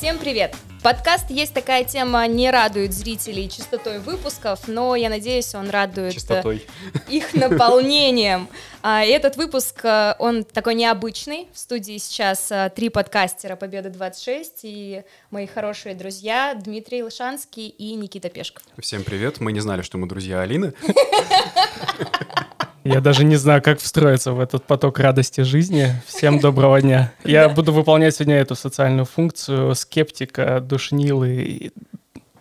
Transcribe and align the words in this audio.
Всем 0.00 0.16
привет! 0.16 0.56
Подкаст 0.82 1.28
«Есть 1.28 1.52
такая 1.52 1.84
тема» 1.84 2.26
не 2.26 2.50
радует 2.50 2.94
зрителей 2.94 3.50
чистотой 3.50 3.98
выпусков, 3.98 4.66
но 4.66 4.96
я 4.96 5.10
надеюсь, 5.10 5.54
он 5.54 5.68
радует 5.68 6.12
э, 6.12 6.14
Чистотой. 6.14 6.66
их 7.10 7.34
наполнением. 7.34 8.48
А, 8.80 9.04
Этот 9.04 9.36
выпуск, 9.36 9.84
э, 9.84 10.14
он 10.18 10.44
такой 10.44 10.74
необычный. 10.74 11.48
В 11.52 11.58
студии 11.58 11.98
сейчас 11.98 12.50
э, 12.50 12.72
три 12.74 12.88
подкастера 12.88 13.56
«Победа-26» 13.56 14.46
и 14.62 15.02
мои 15.30 15.46
хорошие 15.46 15.94
друзья 15.94 16.54
Дмитрий 16.54 17.02
Лышанский 17.02 17.68
и 17.68 17.94
Никита 17.94 18.30
Пешков. 18.30 18.62
Всем 18.78 19.04
привет. 19.04 19.38
Мы 19.38 19.52
не 19.52 19.60
знали, 19.60 19.82
что 19.82 19.98
мы 19.98 20.08
друзья 20.08 20.40
Алины. 20.40 20.72
Я 22.84 23.00
даже 23.00 23.24
не 23.24 23.36
знаю, 23.36 23.62
как 23.62 23.78
встроиться 23.78 24.32
в 24.32 24.40
этот 24.40 24.64
поток 24.64 24.98
радости 24.98 25.42
жизни. 25.42 25.94
Всем 26.06 26.38
доброго 26.38 26.80
дня. 26.80 27.12
Я 27.24 27.48
буду 27.50 27.72
выполнять 27.72 28.14
сегодня 28.14 28.36
эту 28.36 28.54
социальную 28.54 29.04
функцию 29.04 29.74
скептика, 29.74 30.60
душнилы. 30.60 31.72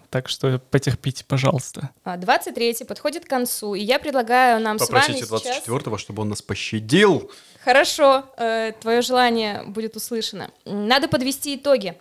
Так 0.10 0.30
что 0.30 0.60
потерпите, 0.72 1.26
пожалуйста. 1.28 1.90
А, 2.04 2.18
23-й 2.18 2.86
подходит 2.86 3.26
к 3.26 3.30
концу, 3.30 3.76
и 3.76 3.82
я 3.82 4.00
предлагаю 4.00 4.60
нам 4.62 4.78
Попросите 4.78 5.26
с 5.26 5.30
вами 5.30 5.42
сейчас... 5.42 5.68
24-го, 5.68 5.98
чтобы 5.98 6.22
он 6.24 6.30
нас 6.30 6.42
пощадил. 6.42 7.30
Хорошо, 7.64 8.24
э, 8.38 8.72
твое 8.80 9.02
желание 9.02 9.64
будет 9.68 9.96
услышано. 9.96 10.50
Надо 10.66 11.08
подвести 11.08 11.58
итоги. 11.58 11.96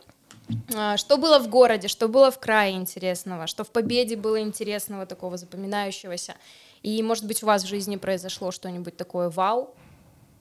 А, 0.74 0.96
Что 0.96 1.18
было 1.18 1.38
в 1.38 1.48
городе, 1.48 1.88
что 1.88 2.08
было 2.08 2.30
в 2.30 2.38
крае 2.38 2.76
интересного, 2.76 3.46
что 3.46 3.64
в 3.64 3.70
победе 3.70 4.16
было 4.16 4.40
интересного, 4.40 5.04
такого 5.04 5.36
запоминающегося. 5.36 6.34
И, 6.82 7.02
может 7.02 7.26
быть, 7.26 7.42
у 7.42 7.46
вас 7.46 7.64
в 7.64 7.66
жизни 7.66 7.96
произошло 7.96 8.50
что-нибудь 8.50 8.96
такое 8.96 9.30
вау? 9.30 9.74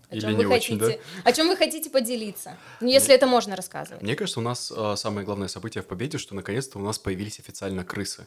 О 0.09 0.15
Или 0.15 0.21
чем 0.21 0.37
не 0.37 0.45
вы 0.45 0.55
очень, 0.55 0.79
хотите, 0.79 1.01
О 1.25 1.33
чем 1.33 1.47
вы 1.49 1.57
хотите 1.57 1.89
поделиться? 1.89 2.55
Ну, 2.79 2.87
если 2.87 3.13
это 3.13 3.27
можно 3.27 3.55
рассказывать. 3.57 4.01
Мне 4.01 4.15
кажется, 4.15 4.39
у 4.39 4.43
нас 4.43 4.71
а, 4.75 4.95
самое 4.95 5.25
главное 5.25 5.49
событие 5.49 5.83
в 5.83 5.87
Победе, 5.87 6.17
что 6.17 6.33
наконец-то 6.33 6.79
у 6.79 6.81
нас 6.81 6.97
появились 6.97 7.39
официально 7.39 7.83
крысы. 7.83 8.25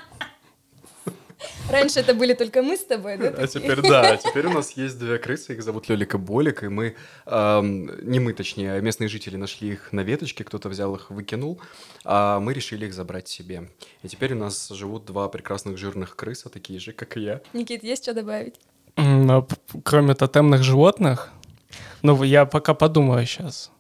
Раньше 1.71 2.01
это 2.01 2.15
были 2.15 2.35
только 2.35 2.63
мы 2.63 2.77
с 2.77 2.85
тобой, 2.85 3.17
да? 3.17 3.29
А 3.37 3.47
теперь 3.47 3.81
да, 3.81 4.13
а 4.13 4.17
теперь 4.17 4.47
у 4.47 4.51
нас 4.53 4.73
есть 4.73 4.99
две 4.99 5.19
крысы, 5.19 5.53
их 5.55 5.63
зовут 5.63 5.89
Лёлик 5.89 6.15
и 6.15 6.19
Болик, 6.19 6.63
и 6.63 6.69
мы, 6.69 6.97
не 7.27 8.19
мы 8.21 8.33
точнее, 8.33 8.75
а 8.75 8.81
местные 8.81 9.09
жители 9.09 9.37
нашли 9.37 9.71
их 9.73 9.93
на 9.93 10.01
веточке, 10.01 10.45
кто-то 10.45 10.69
взял 10.69 10.95
их, 10.97 11.11
выкинул, 11.11 11.61
а 12.05 12.41
мы 12.41 12.53
решили 12.55 12.87
их 12.87 12.95
забрать 12.95 13.29
себе. 13.29 13.71
И 14.03 14.09
теперь 14.09 14.35
у 14.35 14.39
нас 14.39 14.69
живут 14.69 15.05
два 15.05 15.29
прекрасных 15.29 15.79
жирных 15.79 16.17
крыса, 16.17 16.49
такие 16.49 16.79
же, 16.81 16.93
как 16.93 17.17
и 17.17 17.21
я. 17.21 17.41
Никит, 17.53 17.85
есть 17.85 18.03
что 18.03 18.15
добавить? 18.15 18.55
Но 18.97 19.43
п- 19.43 19.57
Кроме 19.85 20.15
тотемных 20.15 20.63
животных, 20.63 21.31
ну, 22.03 22.23
я 22.23 22.45
пока 22.47 22.75
подумаю 22.75 23.25
сейчас. 23.27 23.71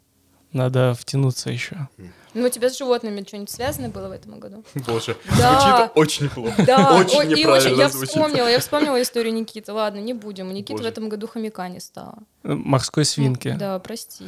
Надо 0.52 0.94
втянуться 0.94 1.50
еще. 1.50 1.88
Ну, 2.34 2.46
у 2.46 2.48
тебя 2.48 2.70
с 2.70 2.78
животными 2.78 3.24
что-нибудь 3.26 3.50
связано 3.50 3.88
было 3.88 4.08
в 4.08 4.12
этом 4.12 4.38
году? 4.38 4.64
Боже, 4.86 5.16
Да. 5.38 5.60
звучит 5.60 5.90
очень 5.96 6.28
плохо. 6.30 6.64
Да, 6.64 6.96
очень 6.96 7.38
и 7.38 7.44
очень, 7.46 7.76
я 7.76 7.88
звучит. 7.88 8.10
вспомнила, 8.10 8.46
я 8.48 8.60
вспомнила 8.60 9.00
историю 9.02 9.32
Никиты. 9.34 9.72
Ладно, 9.72 9.98
не 9.98 10.12
будем. 10.14 10.48
У 10.48 10.52
Никиты 10.52 10.74
в 10.74 10.76
Боже. 10.78 10.88
этом 10.90 11.08
году 11.08 11.26
хомяка 11.26 11.68
не 11.68 11.80
стало. 11.80 12.18
Морской 12.44 13.04
свинки. 13.04 13.56
Да, 13.58 13.78
прости. 13.80 14.24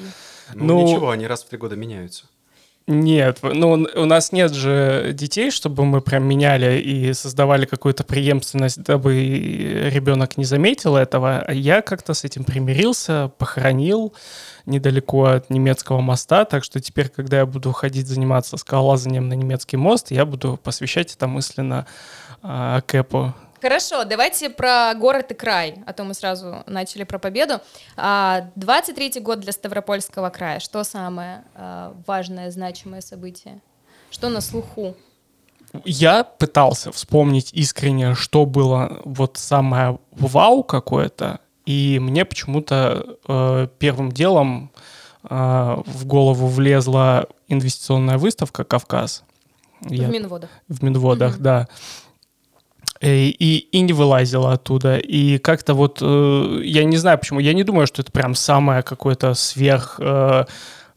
Ну, 0.55 0.65
Ну, 0.65 0.83
ничего, 0.87 1.11
они 1.11 1.27
раз 1.27 1.45
в 1.45 1.49
три 1.49 1.59
года 1.59 1.77
меняются. 1.77 2.25
Нет, 2.89 3.39
ну 3.43 3.87
у 3.95 4.05
нас 4.07 4.33
нет 4.33 4.53
же 4.53 5.13
детей, 5.13 5.53
чтобы 5.53 5.85
мы 5.85 6.01
прям 6.01 6.25
меняли 6.25 6.81
и 6.81 7.13
создавали 7.13 7.65
какую-то 7.65 8.03
преемственность, 8.03 8.83
дабы 8.83 9.15
ребенок 9.93 10.37
не 10.37 10.45
заметил 10.45 10.97
этого. 10.97 11.45
А 11.47 11.53
я 11.53 11.81
как-то 11.81 12.13
с 12.13 12.25
этим 12.25 12.43
примирился, 12.43 13.31
похоронил 13.39 14.15
недалеко 14.67 15.25
от 15.27 15.51
немецкого 15.51 16.01
моста, 16.01 16.45
так 16.45 16.65
что 16.65 16.81
теперь, 16.81 17.09
когда 17.09 17.39
я 17.39 17.47
буду 17.47 17.71
ходить 17.73 18.09
заниматься 18.09 18.57
скалолазанием 18.57 19.29
на 19.29 19.35
немецкий 19.35 19.77
мост, 19.77 20.11
я 20.11 20.27
буду 20.27 20.59
посвящать 20.63 21.15
это 21.15 21.29
мысленно 21.29 21.87
а, 22.43 22.81
Кэпу. 22.81 23.35
Хорошо, 23.63 24.03
давайте 24.05 24.51
про 24.51 24.93
город 24.97 25.31
и 25.31 25.35
край, 25.35 25.77
а 25.87 25.93
то 25.93 26.03
мы 26.03 26.15
сразу 26.15 26.65
начали 26.67 27.05
про 27.05 27.21
победу. 27.21 27.61
А, 27.97 28.51
23-й 28.57 29.21
год 29.21 29.39
для 29.39 29.53
Ставропольского 29.53 30.31
края. 30.31 30.59
Что 30.59 30.83
самое 30.83 31.45
а, 31.55 31.95
важное, 32.09 32.51
значимое 32.51 33.01
событие? 33.03 33.61
Что 34.11 34.31
на 34.31 34.41
слуху? 34.41 34.97
Я 35.85 36.25
пытался 36.25 36.91
вспомнить 36.91 37.51
искренне, 37.53 38.17
что 38.17 38.47
было 38.47 39.01
вот 39.05 39.37
самое 39.37 40.01
вау 40.11 40.65
какое-то, 40.65 41.39
и 41.65 42.01
мне 42.01 42.25
почему-то 42.25 43.17
э, 43.29 43.69
первым 43.79 44.11
делом 44.11 44.73
э, 45.23 45.29
в 45.87 46.05
голову 46.05 46.49
влезла 46.49 47.29
инвестиционная 47.47 48.19
выставка 48.19 48.65
«Кавказ». 48.65 49.23
Я- 49.83 50.09
В 50.09 50.11
Минводах. 50.11 50.51
в 50.69 50.83
Минводах, 50.85 51.35
Мгм. 51.37 51.43
да. 51.43 51.69
И, 53.03 53.67
и, 53.73 53.81
не 53.81 53.93
вылазила 53.93 54.53
оттуда. 54.53 54.97
И 54.97 55.39
как-то 55.39 55.75
вот, 55.75 55.99
э, 56.01 56.61
я 56.63 56.85
не 56.85 56.97
знаю 56.97 57.19
почему, 57.19 57.41
я 57.41 57.53
не 57.53 57.65
думаю, 57.65 57.87
что 57.89 58.03
это 58.03 58.13
прям 58.13 58.35
самое 58.37 58.83
какое-то 58.83 59.35
сверх 59.35 59.97
э, 59.99 60.45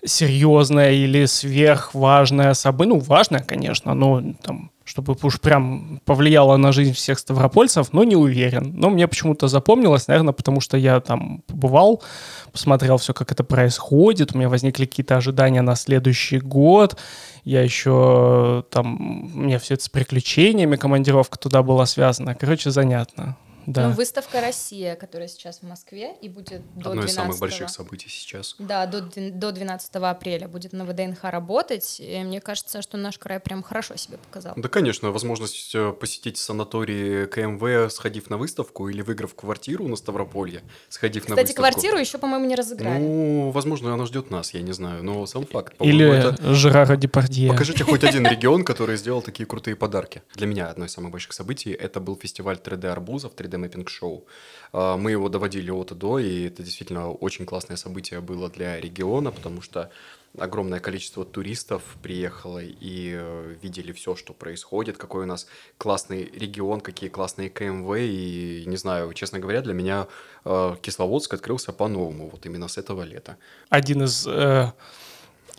серьезное 0.06 0.92
или 0.92 1.26
сверхважное 1.26 2.54
событие. 2.54 2.94
Ну, 2.94 3.00
важное, 3.00 3.42
конечно, 3.42 3.96
но 3.96 4.22
там, 4.44 4.70
чтобы 4.86 5.18
уж 5.24 5.42
прям 5.42 6.00
повлияло 6.06 6.58
на 6.58 6.72
жизнь 6.72 6.94
всех 6.94 7.20
ставропольцев, 7.20 7.92
но 7.92 8.04
не 8.04 8.16
уверен. 8.16 8.72
Но 8.76 8.90
мне 8.90 9.08
почему-то 9.08 9.48
запомнилось, 9.48 10.08
наверное, 10.08 10.34
потому 10.34 10.62
что 10.62 10.78
я 10.78 11.00
там 11.02 11.42
побывал, 11.48 12.04
посмотрел 12.52 12.98
все, 12.98 13.14
как 13.14 13.32
это 13.32 13.44
происходит, 13.44 14.34
у 14.34 14.38
меня 14.38 14.48
возникли 14.48 14.86
какие-то 14.86 15.18
ожидания 15.18 15.62
на 15.62 15.76
следующий 15.76 16.40
год, 16.40 16.98
я 17.44 17.62
еще 17.62 18.64
там, 18.70 19.32
у 19.36 19.40
меня 19.40 19.58
все 19.60 19.74
это 19.74 19.84
с 19.84 19.90
приключениями, 19.90 20.76
командировка 20.76 21.38
туда 21.40 21.64
была 21.64 21.86
связана. 21.88 22.36
Короче, 22.36 22.70
занятно. 22.70 23.36
Да. 23.66 23.90
Ну, 23.90 23.94
выставка 23.96 24.42
«Россия», 24.42 24.96
которая 24.96 25.28
сейчас 25.28 25.60
в 25.60 25.64
Москве 25.64 26.14
и 26.22 26.30
будет 26.30 26.62
до 26.76 26.92
Одно 26.92 27.04
из 27.04 27.14
12 27.14 27.16
самых 27.16 27.40
больших 27.40 27.70
событий 27.70 28.10
сейчас. 28.10 28.56
Да, 28.60 28.86
до, 28.86 29.02
до 29.02 29.52
12 29.52 29.96
апреля 29.96 30.48
будет 30.48 30.74
на 30.74 30.86
ВДНХ 30.86 31.24
работать. 31.24 31.98
И 32.00 32.20
мне 32.24 32.42
кажется, 32.42 32.82
что 32.82 32.98
наш 32.98 33.18
край 33.18 33.40
прям 33.40 33.64
хорошо 33.64 33.96
себя 33.96 34.18
показал. 34.18 34.54
Да, 34.56 34.70
конечно, 34.70 35.12
возможность 35.12 35.74
э, 35.76 35.92
посетить 35.92 36.38
санаторий 36.38 37.28
КМВ, 37.28 37.92
сходив 37.92 38.30
на 38.30 38.38
выставку, 38.38 38.90
или 38.90 39.02
выиграв 39.02 39.34
квартиру 39.36 39.88
на 39.88 39.96
Ставрополье, 39.96 40.62
сходив 40.90 41.24
на 41.28 41.36
Кстати, 41.36 41.48
выставку. 41.48 41.62
квартиру 41.62 41.98
еще, 41.98 42.18
по-моему, 42.18 42.46
не 42.46 42.56
разыграли. 42.56 43.00
Ну, 43.00 43.52
возможно, 43.52 43.94
она 43.94 44.06
ждет 44.06 44.30
нас, 44.32 44.54
я 44.54 44.62
не 44.62 44.72
знаю, 44.74 45.04
но 45.04 45.26
сам 45.26 45.46
факт. 45.46 45.76
по-моему, 45.78 46.00
Или 46.00 46.18
это- 46.18 46.54
Жерара 46.54 46.96
Депардье. 46.96 47.50
Покажите 47.52 47.84
хоть 47.84 48.04
один 48.04 48.26
регион, 48.28 48.64
который 48.64 48.98
сделал 48.98 49.22
такие 49.22 49.46
крутые 49.46 49.76
подарки. 49.76 50.22
Для 50.36 50.48
меня 50.48 50.68
одно 50.70 50.86
из 50.86 50.92
самых 50.92 51.12
больших 51.12 51.34
событий 51.34 51.72
это 51.72 52.00
был 52.00 52.16
фестиваль 52.16 52.58
3D 52.58 52.88
арбузов, 52.88 53.34
3D 53.36 53.55
мэппинг 53.58 53.90
шоу. 53.90 54.26
А, 54.74 54.98
Мы 54.98 55.12
его 55.12 55.30
доводили 55.30 55.72
от 55.72 55.92
и 55.92 55.96
до, 55.96 56.20
и 56.20 56.48
это 56.48 56.64
действительно 56.64 57.12
очень 57.12 57.46
классное 57.46 57.78
событие 57.78 58.22
было 58.22 58.50
для 58.50 58.80
региона, 58.80 59.32
потому 59.32 59.62
что 59.62 59.90
огромное 60.38 60.80
количество 60.80 61.26
туристов 61.26 61.82
приехало 62.02 62.60
и 62.62 63.14
э, 63.16 63.56
видели 63.62 63.92
все, 63.92 64.16
что 64.16 64.34
происходит, 64.34 64.98
какой 64.98 65.24
у 65.24 65.28
нас 65.28 65.48
классный 65.78 66.26
регион, 66.26 66.82
какие 66.82 67.10
классные 67.10 67.50
КМВ, 67.50 67.96
и 67.98 68.64
не 68.68 68.78
знаю, 68.78 69.14
честно 69.14 69.40
говоря, 69.40 69.62
для 69.62 69.74
меня 69.74 70.08
э, 70.44 70.76
Кисловодск 70.82 71.34
открылся 71.34 71.72
по-новому, 71.74 72.30
вот 72.30 72.46
именно 72.46 72.68
с 72.68 72.78
этого 72.78 73.04
лета. 73.04 73.38
Один 73.70 74.04
из 74.04 74.28
э, 74.28 74.72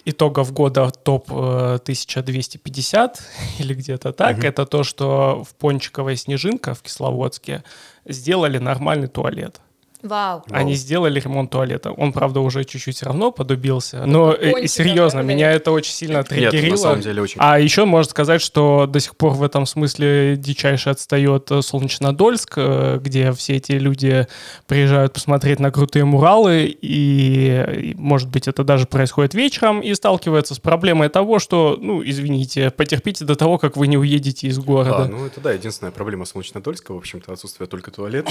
итогов 0.07 0.53
года 0.53 0.91
топ 0.91 1.31
э, 1.31 1.79
1250 1.83 3.23
или 3.59 3.75
где-то 3.75 4.13
так, 4.13 4.39
Мгм. 4.39 4.47
это 4.47 4.65
то, 4.65 4.85
что 4.85 5.45
в 5.45 5.55
Пончиковой 5.57 6.17
Снежинка 6.17 6.75
в 6.75 6.83
Кисловодске 6.83 7.63
сделали 8.07 8.59
нормальный 8.59 9.09
туалет. 9.09 9.61
Вау. 10.03 10.43
Вау. 10.47 10.61
Они 10.61 10.75
сделали 10.75 11.19
ремонт 11.21 11.51
туалета. 11.51 11.93
Он, 11.93 12.13
правда, 12.13 12.41
уже 12.41 12.65
чуть-чуть 12.65 13.03
равно 13.03 13.31
подубился. 13.33 14.05
Но 14.07 14.33
э, 14.33 14.53
Пончика, 14.53 14.69
серьезно, 14.69 15.21
меня 15.21 15.51
это 15.53 15.71
очень 15.73 15.93
сильно 15.93 16.19
Нет, 16.19 16.29
триггерило. 16.29 16.71
на 16.73 16.77
самом 16.77 17.01
деле 17.01 17.23
очень 17.23 17.37
А 17.39 17.59
еще 17.59 17.85
можно 17.85 18.11
сказать, 18.11 18.41
что 18.43 18.87
до 18.87 19.01
сих 19.01 19.17
пор 19.17 19.33
в 19.33 19.43
этом 19.43 19.67
смысле 19.67 20.37
дичайше 20.37 20.91
отстает 20.91 21.51
э, 21.51 21.63
Солнечнодольск, 21.63 22.55
э, 22.57 22.99
где 23.03 23.33
все 23.33 23.57
эти 23.57 23.73
люди 23.73 24.27
приезжают 24.67 25.13
посмотреть 25.13 25.61
на 25.61 25.71
крутые 25.71 26.05
муралы, 26.05 26.77
и, 26.81 27.95
может 27.99 28.29
быть, 28.29 28.49
это 28.49 28.65
даже 28.65 28.87
происходит 28.87 29.35
вечером, 29.35 29.81
и 29.81 29.95
сталкиваются 29.95 30.55
с 30.55 30.59
проблемой 30.59 31.09
того, 31.09 31.39
что, 31.39 31.79
ну, 31.81 32.03
извините, 32.05 32.71
потерпите 32.71 33.25
до 33.25 33.37
того, 33.37 33.59
как 33.59 33.77
вы 33.77 33.87
не 33.87 33.97
уедете 33.99 34.47
из 34.49 34.59
А, 34.59 34.63
города. 34.63 35.09
ну 35.09 35.27
это 35.27 35.41
да, 35.41 35.53
единственная 35.53 35.93
проблема 35.93 36.25
Солнечнодольска, 36.25 36.93
в 36.93 36.97
общем-то, 36.97 37.33
отсутствие 37.33 37.67
только 37.67 37.91
туалета. 37.91 38.31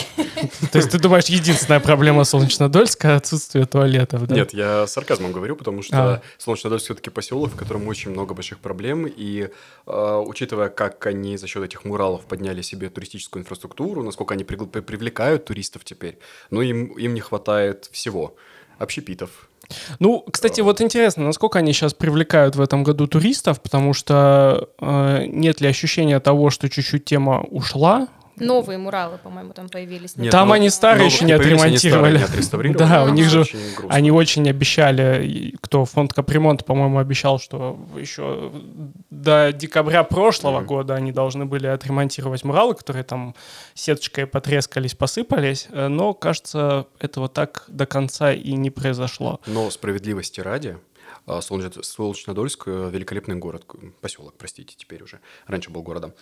То 0.71 0.77
есть 0.77 0.91
ты 0.91 0.99
думаешь, 0.99 1.25
единственная 1.55 1.79
проблема 1.79 2.23
Солнечнодольска— 2.25 3.15
отсутствие 3.17 3.65
туалетов, 3.65 4.27
да? 4.27 4.35
Нет, 4.35 4.53
я 4.53 4.87
сарказмом 4.87 5.31
говорю, 5.31 5.55
потому 5.55 5.81
что 5.81 5.97
А. 5.97 6.21
Солнечнодольск 6.37 6.85
все-таки 6.85 7.09
поселок, 7.09 7.51
в 7.53 7.55
котором 7.55 7.87
очень 7.87 8.11
много 8.11 8.33
больших 8.33 8.59
проблем, 8.59 9.07
и 9.07 9.49
э, 9.87 10.23
учитывая, 10.27 10.69
как 10.69 11.05
они 11.05 11.37
за 11.37 11.47
счет 11.47 11.63
этих 11.63 11.85
муралов 11.85 12.25
подняли 12.25 12.61
себе 12.61 12.89
туристическую 12.89 13.41
инфраструктуру, 13.41 14.03
насколько 14.03 14.33
они 14.33 14.43
пригл- 14.43 14.67
при- 14.67 14.81
привлекают 14.81 15.45
туристов 15.45 15.83
теперь, 15.85 16.17
но 16.51 16.61
им, 16.61 16.85
им 16.97 17.13
не 17.13 17.21
хватает 17.21 17.89
всего. 17.91 18.35
общепитов. 18.77 19.29
Ну, 19.99 20.23
кстати, 20.29 20.59
вот 20.61 20.81
интересно, 20.81 21.23
насколько 21.23 21.59
они 21.59 21.71
сейчас 21.73 21.93
привлекают 21.93 22.55
в 22.57 22.61
этом 22.61 22.83
году 22.83 23.07
туристов, 23.07 23.61
потому 23.61 23.93
что 23.93 24.69
э, 24.79 25.25
нет 25.27 25.61
ли 25.61 25.67
ощущения 25.69 26.19
того, 26.19 26.49
что 26.49 26.69
чуть-чуть 26.69 27.05
тема 27.05 27.41
ушла, 27.41 28.09
Новые 28.37 28.77
муралы, 28.77 29.17
по-моему, 29.17 29.53
там 29.53 29.69
появились. 29.69 30.15
Нет, 30.15 30.31
Там 30.31 30.49
ну, 30.49 30.53
они 30.55 30.69
старые 30.69 30.99
новых 31.03 31.13
еще 31.13 31.25
не 31.25 31.31
отремонтировали. 31.33 32.17
старые 32.41 32.69
не. 32.71 32.75
Да, 32.77 33.03
у 33.03 33.09
них 33.09 33.29
же 33.29 33.41
Очень. 33.41 33.59
Они 33.89 34.11
очень 34.11 34.49
обещали, 34.49 35.55
кто 35.61 35.85
фонд 35.85 36.13
капремонта, 36.13 36.63
по-моему, 36.65 36.99
обещал, 36.99 37.39
что 37.39 37.79
еще 37.97 38.51
до 39.09 39.51
декабря 39.53 40.03
прошлого 40.03 40.59
Мгм. 40.59 40.67
года 40.67 40.95
они 40.95 41.11
должны 41.11 41.45
были 41.45 41.67
отремонтировать 41.67 42.43
муралы, 42.43 42.75
которые 42.75 43.03
там 43.03 43.35
сеточкой 43.73 44.27
потрескались, 44.27 44.93
посыпались, 44.95 45.67
э, 45.71 45.87
но, 45.87 46.13
кажется, 46.13 46.87
этого 46.99 47.29
так 47.29 47.63
до 47.67 47.85
конца 47.85 48.31
и 48.33 48.53
не 48.53 48.69
произошло. 48.69 49.39
Но 49.47 49.69
справедливости 49.69 50.39
ради, 50.41 50.77
а, 51.27 51.39
Солнеч- 51.39 51.81
Солнечнодольск 51.83 52.63
э, 52.67 52.89
великолепный 52.91 53.35
город, 53.35 53.65
поселок, 54.01 54.35
простите, 54.37 54.75
теперь 54.77 55.03
уже. 55.03 55.19
Раньше 55.47 55.69
был 55.71 55.81
городом. 55.81 56.13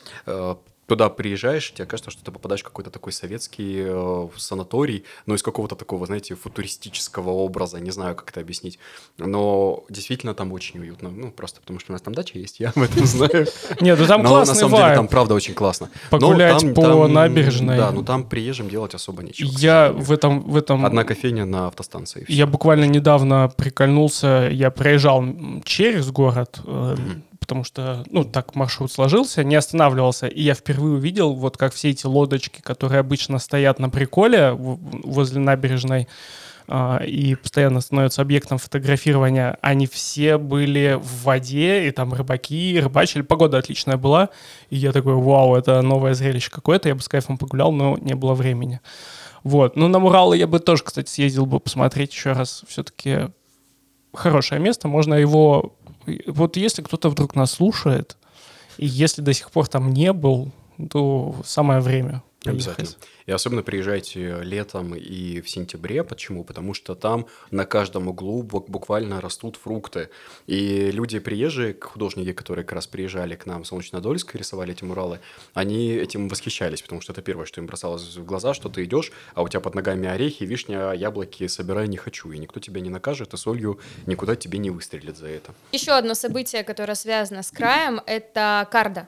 Туда 0.88 1.10
приезжаешь, 1.10 1.74
тебе 1.74 1.86
кажется, 1.86 2.12
что 2.12 2.24
ты 2.24 2.32
попадаешь 2.32 2.62
в 2.62 2.66
какой-то 2.66 2.90
такой 2.90 3.14
советский 3.14 3.84
э, 3.86 4.28
санаторий, 4.38 5.06
но 5.26 5.36
из 5.36 5.42
какого-то 5.42 5.76
такого, 5.76 6.06
знаете, 6.06 6.36
футуристического 6.36 7.30
образа, 7.30 7.80
не 7.80 7.92
знаю, 7.92 8.16
как 8.16 8.32
это 8.32 8.42
объяснить. 8.42 8.80
Но 9.18 9.86
действительно 9.90 10.34
там 10.34 10.52
очень 10.52 10.80
уютно. 10.80 11.10
Ну, 11.10 11.32
просто 11.32 11.62
потому 11.62 11.80
что 11.80 11.92
у 11.92 11.94
нас 11.94 12.02
там 12.02 12.14
дача 12.14 12.38
есть, 12.38 12.60
я 12.60 12.70
об 12.70 12.84
этом 12.84 13.06
знаю. 13.06 13.48
Нет, 13.80 14.00
ну 14.00 14.08
там 14.08 14.24
Но 14.24 14.30
классный 14.30 14.54
на 14.54 14.60
самом 14.60 14.78
деле 14.78 14.96
там 14.96 15.08
правда 15.08 15.34
очень 15.34 15.54
классно. 15.54 15.90
Но 16.12 16.20
Погулять 16.20 16.74
по 16.76 17.08
набережной. 17.08 17.78
Да, 17.78 17.92
ну 17.92 18.04
там 18.04 18.28
приезжим 18.28 18.70
делать 18.70 18.94
особо 18.94 19.24
нечего. 19.24 19.50
Я 19.58 19.92
в 19.92 20.12
этом, 20.12 20.42
в 20.42 20.56
этом 20.56 20.86
Одна 20.86 21.04
кофейня 21.04 21.46
на 21.46 21.68
автостанции. 21.68 22.26
Я 22.28 22.46
буквально 22.46 22.86
недавно 22.86 23.52
прикольнулся, 23.56 24.50
я 24.52 24.70
проезжал 24.72 25.24
через 25.64 26.12
город, 26.12 26.60
э, 26.66 26.96
потому 27.44 27.66
что, 27.66 28.06
ну, 28.10 28.24
так 28.24 28.56
маршрут 28.56 28.90
сложился, 28.90 29.44
не 29.44 29.56
останавливался, 29.56 30.28
и 30.28 30.42
я 30.42 30.54
впервые 30.54 30.96
увидел, 30.96 31.34
вот 31.34 31.58
как 31.58 31.74
все 31.74 31.90
эти 31.90 32.06
лодочки, 32.06 32.62
которые 32.62 33.02
обычно 33.02 33.38
стоят 33.38 33.80
на 33.80 33.90
приколе 33.90 34.54
возле 34.54 35.42
набережной, 35.42 36.08
а, 36.70 37.04
и 37.04 37.36
постоянно 37.36 37.82
становятся 37.82 38.22
объектом 38.22 38.58
фотографирования, 38.58 39.58
они 39.62 39.86
все 39.86 40.38
были 40.38 40.98
в 40.98 41.24
воде, 41.26 41.86
и 41.86 41.92
там 41.92 42.14
рыбаки 42.14 42.80
рыбачили, 42.80 43.22
погода 43.22 43.58
отличная 43.58 43.98
была, 43.98 44.30
и 44.70 44.78
я 44.78 44.94
такой, 44.94 45.16
вау, 45.16 45.56
это 45.56 45.82
новое 45.82 46.14
зрелище 46.14 46.50
какое-то, 46.50 46.88
я 46.88 46.96
бы 46.96 47.02
с 47.02 47.10
кайфом 47.10 47.38
погулял, 47.38 47.74
но 47.74 47.98
не 48.00 48.14
было 48.14 48.34
времени. 48.34 48.80
Вот. 49.44 49.76
Ну, 49.76 49.90
на 49.90 50.00
Муралы 50.00 50.38
я 50.38 50.48
бы 50.48 50.60
тоже, 50.60 50.84
кстати, 50.86 51.10
съездил 51.10 51.46
бы 51.46 51.60
посмотреть 51.60 52.14
еще 52.14 52.32
раз. 52.32 52.64
Все-таки 52.66 53.28
хорошее 54.14 54.62
место. 54.62 54.88
Можно 54.88 55.16
его... 55.16 55.76
Вот 56.28 56.58
если 56.58 56.82
кто-то 56.82 57.10
вдруг 57.10 57.36
нас 57.36 57.52
слушает, 57.52 58.18
и 58.78 58.86
если 58.86 59.22
до 59.22 59.34
сих 59.34 59.52
пор 59.52 59.68
там 59.68 59.92
не 59.92 60.14
был, 60.14 60.52
то 60.90 61.36
самое 61.46 61.80
время 61.80 62.24
Обязательно. 62.46 62.90
И 63.26 63.32
особенно 63.32 63.64
приезжайте 63.64 64.42
летом 64.42 64.96
и 64.96 65.40
в 65.40 65.50
сентябре. 65.50 66.04
Почему? 66.04 66.44
Потому 66.44 66.74
что 66.74 66.94
там 66.94 67.28
на 67.52 67.66
каждом 67.66 68.10
углу 68.10 68.44
бу- 68.44 68.66
буквально 68.68 69.22
растут 69.22 69.56
фрукты. 69.56 70.10
И 70.46 70.92
люди 70.92 71.20
приезжие, 71.20 71.74
художники, 71.80 72.34
которые 72.34 72.66
как 72.66 72.74
раз 72.74 72.88
приезжали 72.88 73.36
к 73.36 73.46
нам 73.46 73.64
в 73.64 73.68
Солнечнодольск 73.68 74.36
и 74.36 74.38
рисовали 74.38 74.74
эти 74.74 74.84
муралы, 74.84 75.20
они 75.54 75.94
этим 75.94 76.28
восхищались, 76.28 76.82
потому 76.82 77.00
что 77.00 77.14
это 77.14 77.22
первое, 77.22 77.46
что 77.46 77.62
им 77.62 77.68
бросалось 77.68 78.18
в 78.18 78.26
глаза, 78.26 78.54
что 78.54 78.68
ты 78.68 78.84
идешь, 78.84 79.12
а 79.36 79.42
у 79.44 79.48
тебя 79.48 79.62
под 79.62 79.76
ногами 79.76 80.10
орехи, 80.10 80.44
вишня, 80.44 80.92
яблоки, 80.92 81.48
собирай 81.48 81.88
не 81.88 81.98
хочу. 81.98 82.32
И 82.32 82.38
никто 82.38 82.60
тебя 82.60 82.82
не 82.82 82.90
накажет, 82.90 83.34
и 83.34 83.38
солью 83.38 83.80
никуда 84.06 84.36
тебе 84.36 84.58
не 84.60 84.70
выстрелит 84.70 85.18
за 85.18 85.28
это. 85.28 85.54
Еще 85.72 85.92
одно 85.94 86.14
событие, 86.14 86.64
которое 86.64 86.96
связано 86.96 87.42
с 87.42 87.52
краем, 87.52 88.02
это 88.06 88.68
Карда. 88.70 89.08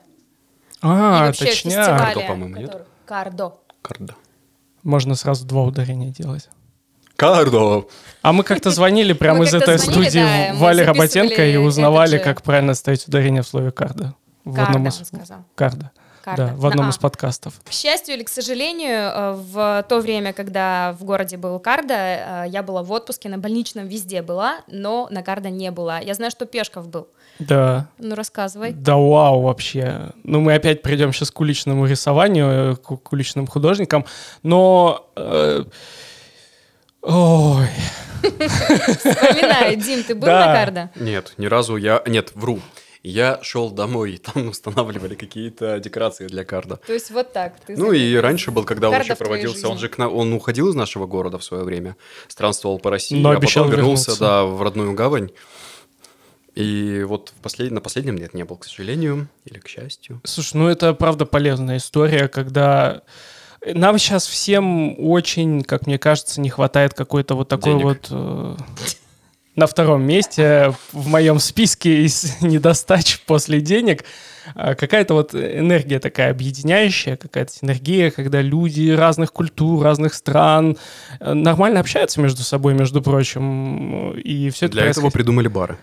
И 0.76 0.78
А, 0.82 1.26
вообще 1.26 1.46
точняк. 1.46 1.72
фестивали, 1.74 2.14
Кардо, 2.14 2.20
по-моему, 2.28 2.56
нет? 2.56 2.86
Кардо. 3.06 3.54
Карда. 3.82 4.16
Можно 4.82 5.14
сразу 5.14 5.46
два 5.46 5.62
ударения 5.62 6.10
делать. 6.10 6.48
Кардо! 7.14 7.86
А 8.20 8.32
мы 8.32 8.42
как-то 8.42 8.70
звонили 8.70 9.12
прямо 9.12 9.44
из 9.44 9.54
этой 9.54 9.78
звонили, 9.78 10.08
студии 10.08 10.50
да, 10.52 10.58
Вале 10.58 10.84
Работенко 10.84 11.46
и 11.46 11.56
узнавали, 11.56 12.18
как 12.18 12.42
правильно 12.42 12.74
ставить 12.74 13.06
ударение 13.06 13.42
в 13.42 13.46
слове 13.46 13.70
Карда, 13.70 14.14
одном 14.44 14.86
он 14.86 14.90
сказал. 14.90 15.44
Карда. 15.54 15.92
Карда. 16.26 16.48
Да, 16.48 16.54
в 16.56 16.66
одном 16.66 16.86
На 16.86 16.90
из 16.90 16.96
«А». 16.96 17.00
подкастов. 17.00 17.54
К 17.64 17.70
счастью 17.70 18.16
или 18.16 18.24
к 18.24 18.28
сожалению, 18.28 18.98
э, 19.14 19.32
в 19.36 19.86
то 19.88 20.00
время, 20.00 20.32
когда 20.32 20.96
в 20.98 21.04
городе 21.04 21.36
был 21.36 21.60
Карда, 21.60 21.94
э, 21.94 22.44
я 22.48 22.64
была 22.64 22.82
в 22.82 22.90
отпуске, 22.90 23.28
на 23.28 23.38
больничном 23.38 23.86
везде 23.86 24.22
была, 24.22 24.56
но 24.66 25.06
на 25.12 25.22
Карда 25.22 25.50
не 25.50 25.70
была. 25.70 26.00
Я 26.00 26.14
знаю, 26.14 26.32
что 26.32 26.44
Пешков 26.44 26.88
был. 26.88 27.06
Да. 27.38 27.86
Ну, 27.98 28.16
рассказывай. 28.16 28.72
Да 28.72 28.96
вау 28.96 29.42
вообще. 29.42 30.10
Ну, 30.24 30.40
мы 30.40 30.54
опять 30.54 30.82
придем 30.82 31.12
сейчас 31.12 31.30
к 31.30 31.38
уличному 31.40 31.86
рисованию, 31.86 32.72
э, 32.72 32.76
к, 32.76 32.96
к 32.96 33.12
уличным 33.12 33.46
художникам, 33.46 34.04
но... 34.42 35.08
э, 35.14 35.62
ой, 37.02 37.68
Вспоминаю, 38.22 39.76
Дим, 39.76 40.02
ты 40.02 40.14
был 40.16 40.26
Да. 40.26 40.46
на 40.46 40.52
Карда? 40.52 40.90
Нет, 40.96 41.34
ни 41.38 41.46
разу 41.46 41.76
я... 41.76 42.02
Нет, 42.06 42.32
вру. 42.34 42.58
Я 43.08 43.38
шел 43.42 43.70
домой, 43.70 44.14
и 44.14 44.18
там 44.18 44.48
устанавливали 44.48 45.14
какие-то 45.14 45.78
декорации 45.78 46.26
для 46.26 46.44
карда. 46.44 46.80
То 46.84 46.92
есть 46.92 47.12
вот 47.12 47.32
так. 47.32 47.54
ты 47.64 47.76
Ну 47.76 47.92
и 47.92 48.16
раньше 48.16 48.50
был, 48.50 48.64
когда 48.64 48.88
он 48.88 48.94
Карда 48.94 49.12
еще 49.12 49.14
проводился, 49.14 49.68
он 49.68 49.78
же 49.78 49.88
к 49.88 49.96
нам, 49.96 50.12
он 50.12 50.32
уходил 50.32 50.68
из 50.70 50.74
нашего 50.74 51.06
города 51.06 51.38
в 51.38 51.44
свое 51.44 51.62
время, 51.62 51.96
странствовал 52.26 52.80
по 52.80 52.90
России, 52.90 53.22
Но 53.22 53.30
а 53.30 53.36
обещал 53.36 53.64
потом 53.64 53.78
вернулся, 53.78 54.10
вернуться. 54.10 54.24
да, 54.24 54.44
в 54.44 54.60
родную 54.60 54.92
гавань. 54.94 55.30
И 56.56 57.04
вот 57.06 57.32
в 57.36 57.40
послед... 57.42 57.70
на 57.70 57.80
последнем 57.80 58.16
нет, 58.16 58.34
не 58.34 58.44
был, 58.44 58.56
к 58.56 58.64
сожалению, 58.64 59.28
или 59.44 59.60
к 59.60 59.68
счастью. 59.68 60.20
Слушай, 60.24 60.56
ну 60.56 60.66
это 60.66 60.92
правда 60.92 61.26
полезная 61.26 61.76
история, 61.76 62.26
когда 62.26 63.02
нам 63.64 63.98
сейчас 63.98 64.26
всем 64.26 64.98
очень, 64.98 65.62
как 65.62 65.86
мне 65.86 66.00
кажется, 66.00 66.40
не 66.40 66.50
хватает 66.50 66.92
какой-то 66.94 67.36
вот 67.36 67.46
такой 67.46 67.74
Денег. 67.74 67.84
вот 67.84 68.08
э, 68.10 68.56
на 69.56 69.66
втором 69.66 70.02
месте 70.02 70.74
в 70.92 71.08
моем 71.08 71.38
списке 71.38 72.04
из 72.04 72.40
недостач 72.42 73.20
после 73.26 73.60
денег 73.60 74.04
а, 74.54 74.74
какая-то 74.74 75.14
вот 75.14 75.34
энергия 75.34 75.98
такая 75.98 76.30
объединяющая, 76.30 77.16
какая-то 77.16 77.52
синергия, 77.52 78.10
когда 78.10 78.42
люди 78.42 78.90
разных 78.90 79.32
культур, 79.32 79.82
разных 79.82 80.14
стран 80.14 80.76
э, 81.18 81.32
нормально 81.32 81.80
общаются 81.80 82.20
между 82.20 82.42
собой, 82.42 82.74
между 82.74 83.02
прочим, 83.02 84.12
и 84.12 84.50
все 84.50 84.66
это 84.66 84.74
Для 84.74 84.82
этого 84.82 84.92
происходит. 84.92 85.12
придумали 85.14 85.48
бары. 85.48 85.78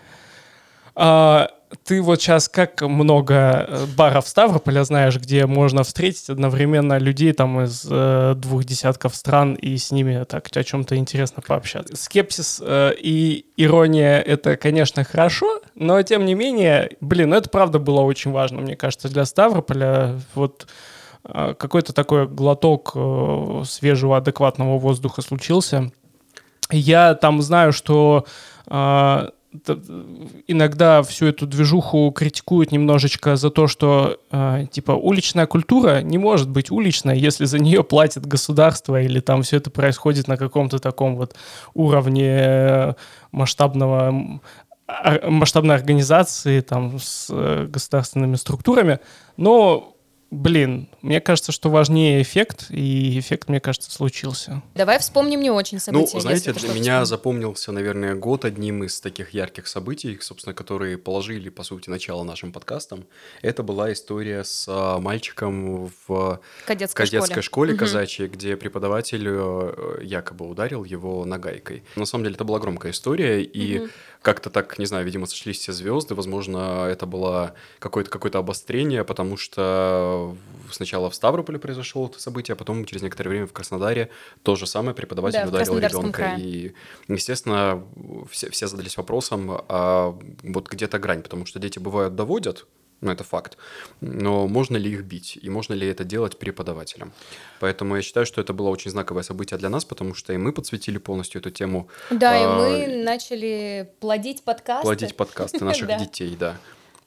А, 0.94 1.50
ты 1.82 2.00
вот 2.02 2.20
сейчас 2.20 2.48
как 2.48 2.82
много 2.82 3.66
э, 3.68 3.86
баров 3.96 4.28
Ставрополя 4.28 4.84
знаешь, 4.84 5.16
где 5.16 5.46
можно 5.46 5.82
встретить 5.82 6.30
одновременно 6.30 6.98
людей 6.98 7.32
там 7.32 7.60
из 7.62 7.86
э, 7.90 8.34
двух 8.36 8.64
десятков 8.64 9.14
стран 9.16 9.54
и 9.54 9.76
с 9.76 9.90
ними 9.90 10.24
так 10.24 10.48
о 10.54 10.64
чем-то 10.64 10.96
интересно 10.96 11.42
пообщаться. 11.46 11.96
Скепсис 11.96 12.62
э, 12.64 12.92
и 12.98 13.46
ирония— 13.56 14.20
это, 14.20 14.56
конечно, 14.56 15.04
хорошо, 15.04 15.60
но 15.74 16.00
тем 16.02 16.24
не 16.24 16.34
менее, 16.34 16.90
блин, 17.00 17.30
ну 17.30 17.36
это 17.36 17.48
правда 17.48 17.78
было 17.78 18.00
очень 18.02 18.30
важно, 18.30 18.60
мне 18.60 18.76
кажется, 18.76 19.08
для 19.08 19.24
Ставрополя. 19.24 20.20
Вот 20.34 20.66
э, 21.24 21.54
какой-то 21.58 21.92
такой 21.92 22.28
глоток 22.28 22.92
э, 22.94 23.62
свежего, 23.66 24.16
адекватного 24.16 24.78
воздуха 24.78 25.22
случился. 25.22 25.90
Я 26.70 27.14
там 27.14 27.42
знаю, 27.42 27.72
что 27.72 28.24
т- 28.66 29.30
иногда 30.46 31.02
всю 31.02 31.26
эту 31.26 31.46
движуху 31.46 32.10
критикуют 32.10 32.72
немножечко 32.72 33.36
за 33.36 33.50
то, 33.50 33.66
что 33.66 34.18
а, 34.30 34.66
типа 34.66 34.92
уличная 34.92 35.46
культура 35.46 36.02
не 36.02 36.18
может 36.18 36.50
быть 36.50 36.70
уличной, 36.70 37.18
если 37.18 37.44
за 37.44 37.58
нее 37.58 37.84
платит 37.84 38.26
государство 38.26 39.00
или 39.00 39.20
там 39.20 39.42
все 39.42 39.58
это 39.58 39.70
происходит 39.70 40.28
на 40.28 40.36
каком-то 40.36 40.78
таком 40.78 41.16
вот 41.16 41.34
уровне 41.74 42.36
э, 42.38 42.94
масштабного 43.32 44.40
а- 44.86 45.30
масштабной 45.30 45.76
организации 45.76 46.60
там 46.60 46.98
с 46.98 47.28
э, 47.30 47.66
государственными 47.68 48.36
структурами, 48.36 49.00
но 49.36 49.93
Блин, 50.34 50.88
мне 51.00 51.20
кажется, 51.20 51.52
что 51.52 51.70
важнее 51.70 52.20
эффект, 52.20 52.66
и 52.70 53.18
эффект, 53.20 53.48
мне 53.48 53.60
кажется, 53.60 53.88
случился. 53.90 54.62
Давай 54.74 54.98
вспомним 54.98 55.40
не 55.40 55.50
очень 55.50 55.78
события. 55.78 56.10
Ну, 56.14 56.20
знаете, 56.20 56.52
для 56.52 56.68
меня 56.70 56.76
вспомнил. 56.80 57.04
запомнился, 57.06 57.70
наверное, 57.72 58.16
год 58.16 58.44
одним 58.44 58.82
из 58.82 59.00
таких 59.00 59.30
ярких 59.30 59.68
событий, 59.68 60.18
собственно, 60.20 60.52
которые 60.52 60.98
положили, 60.98 61.50
по 61.50 61.62
сути, 61.62 61.88
начало 61.88 62.24
нашим 62.24 62.52
подкастам. 62.52 63.04
Это 63.42 63.62
была 63.62 63.92
история 63.92 64.42
с 64.42 64.66
а, 64.68 64.98
мальчиком 64.98 65.90
в 66.08 66.40
Кадетской, 66.66 67.06
кадетской 67.06 67.42
школе, 67.42 67.72
Мгм. 67.74 67.78
казачьей, 67.78 68.28
где 68.28 68.56
преподаватель 68.56 69.24
э, 69.26 69.98
якобы 70.02 70.48
ударил 70.48 70.82
его 70.82 71.24
нагайкой. 71.24 71.84
На 71.94 72.06
самом 72.06 72.24
деле 72.24 72.34
это 72.34 72.44
была 72.44 72.58
громкая 72.58 72.90
история, 72.90 73.40
и 73.40 73.78
Мгм. 73.78 73.90
Как-то 74.24 74.48
так, 74.48 74.78
не 74.78 74.86
знаю, 74.86 75.04
видимо, 75.04 75.26
сошлись 75.26 75.58
все 75.58 75.72
звезды. 75.72 76.14
Возможно, 76.14 76.86
это 76.88 77.04
было 77.04 77.54
какое-то 77.78 78.10
какое 78.10 78.32
обострение, 78.32 79.04
потому 79.04 79.36
что 79.36 80.34
сначала 80.72 81.10
в 81.10 81.14
Ставрополе 81.14 81.58
произошло 81.58 82.06
это 82.06 82.20
событие, 82.20 82.54
а 82.54 82.56
потом 82.56 82.86
через 82.86 83.02
некоторое 83.02 83.28
время 83.28 83.46
в 83.46 83.52
Краснодаре 83.52 84.08
то 84.42 84.56
же 84.56 84.66
самое 84.66 84.94
преподаватель 84.94 85.40
Да, 85.42 85.48
ударил 85.48 85.78
ребенка. 85.78 86.12
крае. 86.12 86.40
И, 86.40 86.74
естественно, 87.06 87.84
все, 88.30 88.48
все 88.48 88.66
задались 88.66 88.96
вопросом, 88.96 89.62
а 89.68 90.18
вот 90.42 90.70
где-то 90.70 90.98
грань, 90.98 91.22
потому 91.22 91.44
что 91.44 91.58
дети 91.58 91.78
бывают 91.78 92.14
доводят, 92.14 92.66
ну, 93.04 93.12
это 93.12 93.22
факт. 93.24 93.56
Но 94.00 94.48
можно 94.48 94.76
ли 94.76 94.90
их 94.90 95.04
бить? 95.04 95.38
И 95.40 95.50
можно 95.50 95.74
ли 95.74 95.86
это 95.86 96.04
делать 96.04 96.38
преподавателям? 96.38 97.12
Поэтому 97.60 97.96
я 97.96 98.02
считаю, 98.02 98.26
что 98.26 98.40
это 98.40 98.52
было 98.52 98.68
очень 98.70 98.90
знаковое 98.90 99.22
событие 99.22 99.58
для 99.58 99.68
нас, 99.68 99.84
потому 99.84 100.14
что 100.14 100.32
и 100.32 100.36
мы 100.36 100.52
подсветили 100.52 100.98
полностью 100.98 101.40
эту 101.40 101.50
тему. 101.50 101.88
Да, 102.10 102.36
и 102.36 102.44
А, 102.44 102.56
мы 102.56 102.86
начали 103.04 103.90
плодить 104.00 104.42
подкасты. 104.42 104.82
Плодить 104.82 105.16
подкасты 105.16 105.64
наших 105.64 105.86
Да. 105.86 105.98
детей, 105.98 106.34
да. 106.38 106.56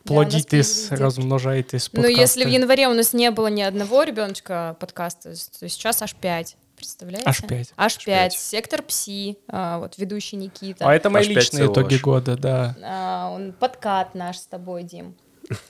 Да, 0.06 0.14
Плодитесь, 0.14 0.86
девочки. 0.86 1.04
размножайтесь 1.04 1.90
Ну, 1.92 2.08
если 2.08 2.46
в 2.46 2.48
январе 2.48 2.88
у 2.88 2.94
нас 2.94 3.12
не 3.12 3.30
было 3.30 3.48
ни 3.48 3.62
одного 3.62 4.04
ребеночка 4.04 4.78
подкаста, 4.80 5.34
то 5.60 5.68
сейчас 5.68 6.02
аж 6.02 6.16
пять. 6.16 6.56
Представляете? 6.78 7.28
Аж 7.28 7.42
пять. 7.42 7.74
Аж 7.76 7.96
Аж 7.98 8.06
пять. 8.06 8.06
пять. 8.06 8.40
Сектор 8.40 8.84
Пси, 8.84 9.38
а, 9.48 9.80
вот 9.80 9.98
ведущий 9.98 10.36
Никита. 10.38 10.88
А 10.88 10.94
это 10.94 11.10
мои 11.10 11.22
Аж 11.24 11.28
пять 11.28 11.38
личные 11.38 11.64
целого 11.64 11.74
итоги 11.74 11.96
года, 11.98 12.38
да. 12.38 12.76
А, 12.84 13.32
он 13.32 13.52
подкат 13.52 14.14
наш 14.16 14.38
с 14.38 14.46
тобой, 14.46 14.84
Дим. 14.84 15.16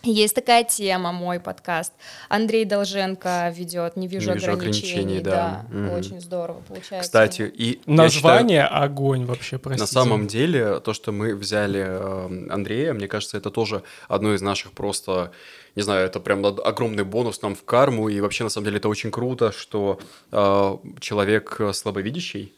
Есть 0.04 0.36
такая 0.36 0.64
тема, 0.64 1.12
мой 1.12 1.40
подкаст. 1.40 1.94
Андрей 2.30 2.66
Долженко 2.66 3.54
ведет 3.56 3.96
«Не 3.96 4.08
вижу, 4.08 4.32
«Не 4.32 4.36
вижу 4.40 4.52
ограничений». 4.52 5.20
ограничений», 5.20 5.22
да. 5.22 5.66
Мгм. 5.70 5.92
очень 5.92 6.22
здорово 6.22 6.62
получается. 6.68 7.02
Кстати, 7.02 7.42
и 7.54 7.82
Название 7.86 8.66
огонь 8.66 9.26
вообще, 9.26 9.44
считаю, 9.44 9.62
простите. 9.62 9.82
на 9.84 9.88
самом 9.88 10.28
деле, 10.28 10.80
то, 10.80 10.94
что 10.94 11.12
мы 11.12 11.36
взяли 11.36 11.84
э, 11.86 12.50
Андрея, 12.50 12.94
мне 12.94 13.08
кажется, 13.08 13.38
это 13.38 13.52
тоже 13.52 13.84
одно 14.08 14.34
из 14.34 14.42
наших 14.42 14.72
просто, 14.72 15.32
не 15.76 15.84
знаю, 15.84 16.06
это 16.06 16.20
прям 16.20 16.46
огромный 16.46 17.04
бонус 17.04 17.42
нам 17.42 17.56
в 17.56 17.64
карму, 17.64 18.10
и 18.10 18.20
вообще, 18.20 18.44
на 18.44 18.50
самом 18.50 18.66
деле, 18.66 18.78
это 18.78 18.90
очень 18.90 19.12
круто, 19.12 19.52
что 19.52 20.00
э, 20.32 20.78
человек 21.00 21.58
э, 21.60 21.74
слабовидящий, 21.74 22.54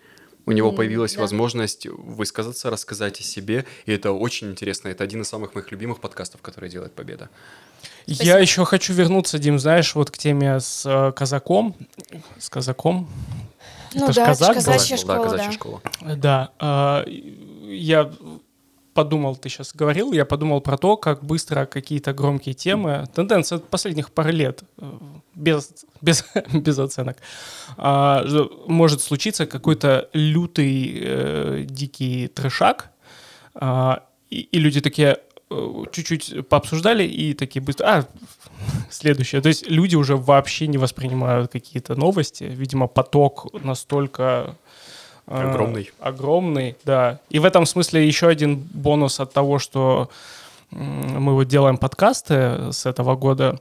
у 0.50 0.52
него 0.52 0.72
появилась 0.72 1.14
да. 1.14 1.22
возможность 1.22 1.86
высказаться, 1.86 2.72
рассказать 2.72 3.20
о 3.20 3.24
себе, 3.24 3.66
и 3.86 3.92
это 3.92 4.12
очень 4.12 4.50
интересно. 4.50 4.88
Это 4.90 5.04
один 5.04 5.22
из 5.22 5.28
самых 5.28 5.54
моих 5.54 5.72
любимых 5.72 6.00
подкастов, 6.00 6.42
которые 6.42 6.72
делает 6.72 6.94
Победа. 6.94 7.30
Я 8.08 8.16
Спасибо. 8.16 8.38
еще 8.40 8.66
хочу 8.66 8.94
вернуться, 8.94 9.38
Дим, 9.38 9.60
знаешь, 9.60 9.94
вот 9.94 10.10
к 10.10 10.18
теме 10.18 10.60
с 10.60 10.86
э, 10.86 11.12
казаком. 11.12 11.76
С 12.40 12.50
казаком. 12.50 13.08
Ну 13.94 14.06
это 14.06 14.16
да, 14.16 14.26
казак 14.26 14.50
был? 14.50 14.56
казачья 14.56 14.96
да, 14.96 15.02
школа, 15.02 15.24
казачья 15.24 15.46
да. 15.46 15.52
школа. 15.52 15.82
Да, 16.02 16.52
а, 16.58 17.06
я 17.08 18.12
подумал, 18.94 19.36
ты 19.36 19.50
сейчас 19.50 19.74
говорил, 19.74 20.14
я 20.14 20.26
подумал 20.26 20.62
про 20.62 20.78
то, 20.78 20.98
как 20.98 21.24
быстро 21.24 21.66
какие-то 21.66 22.14
громкие 22.14 22.54
темы, 22.54 23.06
тенденция 23.14 23.60
последних 23.60 24.12
пары 24.12 24.32
лет, 24.32 24.64
э, 24.78 24.92
без, 25.36 25.72
без, 26.02 26.26
без 26.54 26.80
оценок, 26.80 27.18
а, 27.78 28.26
может 28.68 29.02
случиться 29.02 29.46
какой-то 29.46 30.10
лютый 30.14 31.00
э, 31.02 31.66
дикий 31.68 32.28
трешак, 32.28 32.92
а, 33.56 34.04
и, 34.30 34.42
и 34.42 34.60
люди 34.60 34.82
такие 34.82 35.18
э, 35.50 35.84
чуть-чуть 35.92 36.48
пообсуждали 36.48 37.04
и 37.04 37.34
такие 37.34 37.62
быстро, 37.62 37.86
а, 37.88 38.06
следующее. 38.90 39.42
То 39.42 39.50
есть 39.50 39.70
люди 39.70 39.96
уже 39.96 40.16
вообще 40.16 40.68
не 40.68 40.78
воспринимают 40.78 41.52
какие-то 41.52 41.96
новости. 41.96 42.44
Видимо, 42.44 42.88
поток 42.88 43.48
настолько 43.64 44.56
э, 45.30 45.50
Огромный. 45.50 45.92
огромный, 46.00 46.76
да. 46.84 47.20
И 47.30 47.40
в 47.40 47.46
этом 47.46 47.66
смысле 47.66 48.06
еще 48.06 48.28
один 48.28 48.56
бонус 48.58 49.20
от 49.20 49.32
того, 49.34 49.60
что 49.60 50.10
мы 50.72 51.34
вот 51.34 51.46
делаем 51.46 51.78
подкасты 51.78 52.72
с 52.72 52.86
этого 52.86 53.16
года, 53.16 53.60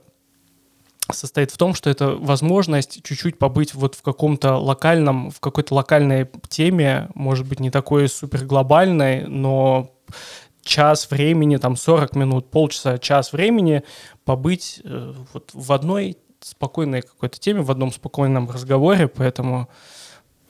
состоит 1.11 1.51
в 1.51 1.57
том, 1.57 1.73
что 1.73 1.89
это 1.89 2.09
возможность 2.09 3.01
чуть-чуть 3.03 3.37
побыть 3.39 3.73
вот 3.73 3.95
в 3.95 4.01
каком-то 4.01 4.57
локальном, 4.57 5.31
в 5.31 5.39
какой-то 5.39 5.73
локальной 5.73 6.29
теме, 6.49 7.09
может 7.15 7.47
быть, 7.47 7.59
не 7.59 7.71
такой 7.71 8.07
супер 8.09 8.45
глобальной, 8.45 9.25
но 9.25 9.91
час 10.63 11.09
времени, 11.09 11.57
там 11.57 11.75
40 11.75 12.15
минут, 12.15 12.51
полчаса, 12.51 12.97
час 12.97 13.33
времени 13.33 13.83
побыть 14.23 14.81
э, 14.83 15.13
вот 15.33 15.49
в 15.53 15.71
одной 15.71 16.17
спокойной 16.41 17.01
какой-то 17.01 17.39
теме, 17.39 17.61
в 17.61 17.71
одном 17.71 17.91
спокойном 17.91 18.49
разговоре, 18.49 19.07
поэтому 19.07 19.67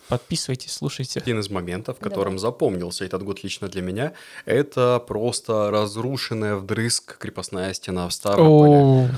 подписывайтесь, 0.09 0.73
слушайте. 0.73 1.19
Один 1.19 1.39
из 1.39 1.49
моментов, 1.49 1.97
которым 1.99 2.33
Давай. 2.35 2.39
запомнился 2.39 3.05
этот 3.05 3.23
год 3.23 3.43
лично 3.43 3.67
для 3.67 3.81
меня, 3.81 4.11
это 4.45 5.01
просто 5.07 5.69
разрушенная 5.71 6.55
вдрызг 6.55 7.17
крепостная 7.17 7.73
стена 7.73 8.07
в 8.07 8.13
Ставрополе. 8.13 9.09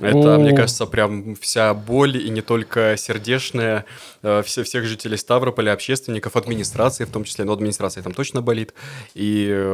Это, 0.00 0.38
мне 0.38 0.54
кажется, 0.54 0.86
прям 0.86 1.34
вся 1.34 1.74
боль, 1.74 2.16
и 2.16 2.30
не 2.30 2.40
только 2.42 2.96
сердечная, 2.96 3.84
э, 4.22 4.42
все, 4.44 4.62
всех 4.62 4.84
жителей 4.84 5.16
Ставрополя, 5.16 5.72
общественников, 5.72 6.36
администрации 6.36 7.04
в 7.04 7.10
том 7.10 7.24
числе, 7.24 7.44
но 7.44 7.52
администрация 7.52 8.02
там 8.02 8.14
точно 8.14 8.40
болит. 8.42 8.72
И 9.14 9.48
э, 9.50 9.72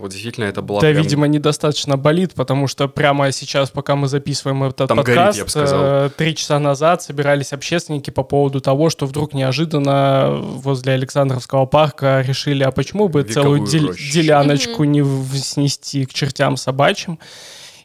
вот 0.00 0.10
действительно 0.10 0.44
это 0.44 0.62
была 0.62 0.80
Да, 0.80 0.90
прям- 0.90 1.02
видимо, 1.02 1.26
недостаточно 1.26 1.96
болит, 1.96 2.34
потому 2.34 2.68
что 2.68 2.88
прямо 2.88 3.32
сейчас, 3.32 3.70
пока 3.70 3.96
мы 3.96 4.08
записываем 4.08 4.62
этот 4.64 4.88
Там 4.88 4.98
горит, 4.98 5.06
подкаст, 5.16 5.38
я 5.38 5.44
бы 5.44 5.50
сказал. 5.50 5.82
э, 5.84 6.10
три 6.16 6.36
часа 6.36 6.58
назад 6.58 7.02
собирались 7.02 7.52
общественники 7.52 8.10
по 8.10 8.22
поводу 8.22 8.60
того, 8.60 8.90
что 8.90 9.06
вдруг 9.06 9.34
неожиданно 9.34 10.03
возле 10.30 10.92
Александровского 10.94 11.66
парка 11.66 12.22
решили, 12.26 12.62
а 12.62 12.70
почему 12.70 13.08
бы 13.08 13.22
целую 13.22 13.62
Вековую 13.62 13.88
рощу. 13.88 14.12
деляночку 14.12 14.84
не 14.84 15.02
в- 15.02 15.34
снести 15.36 16.04
к 16.06 16.12
чертям 16.14 16.56
собачьим. 16.56 17.18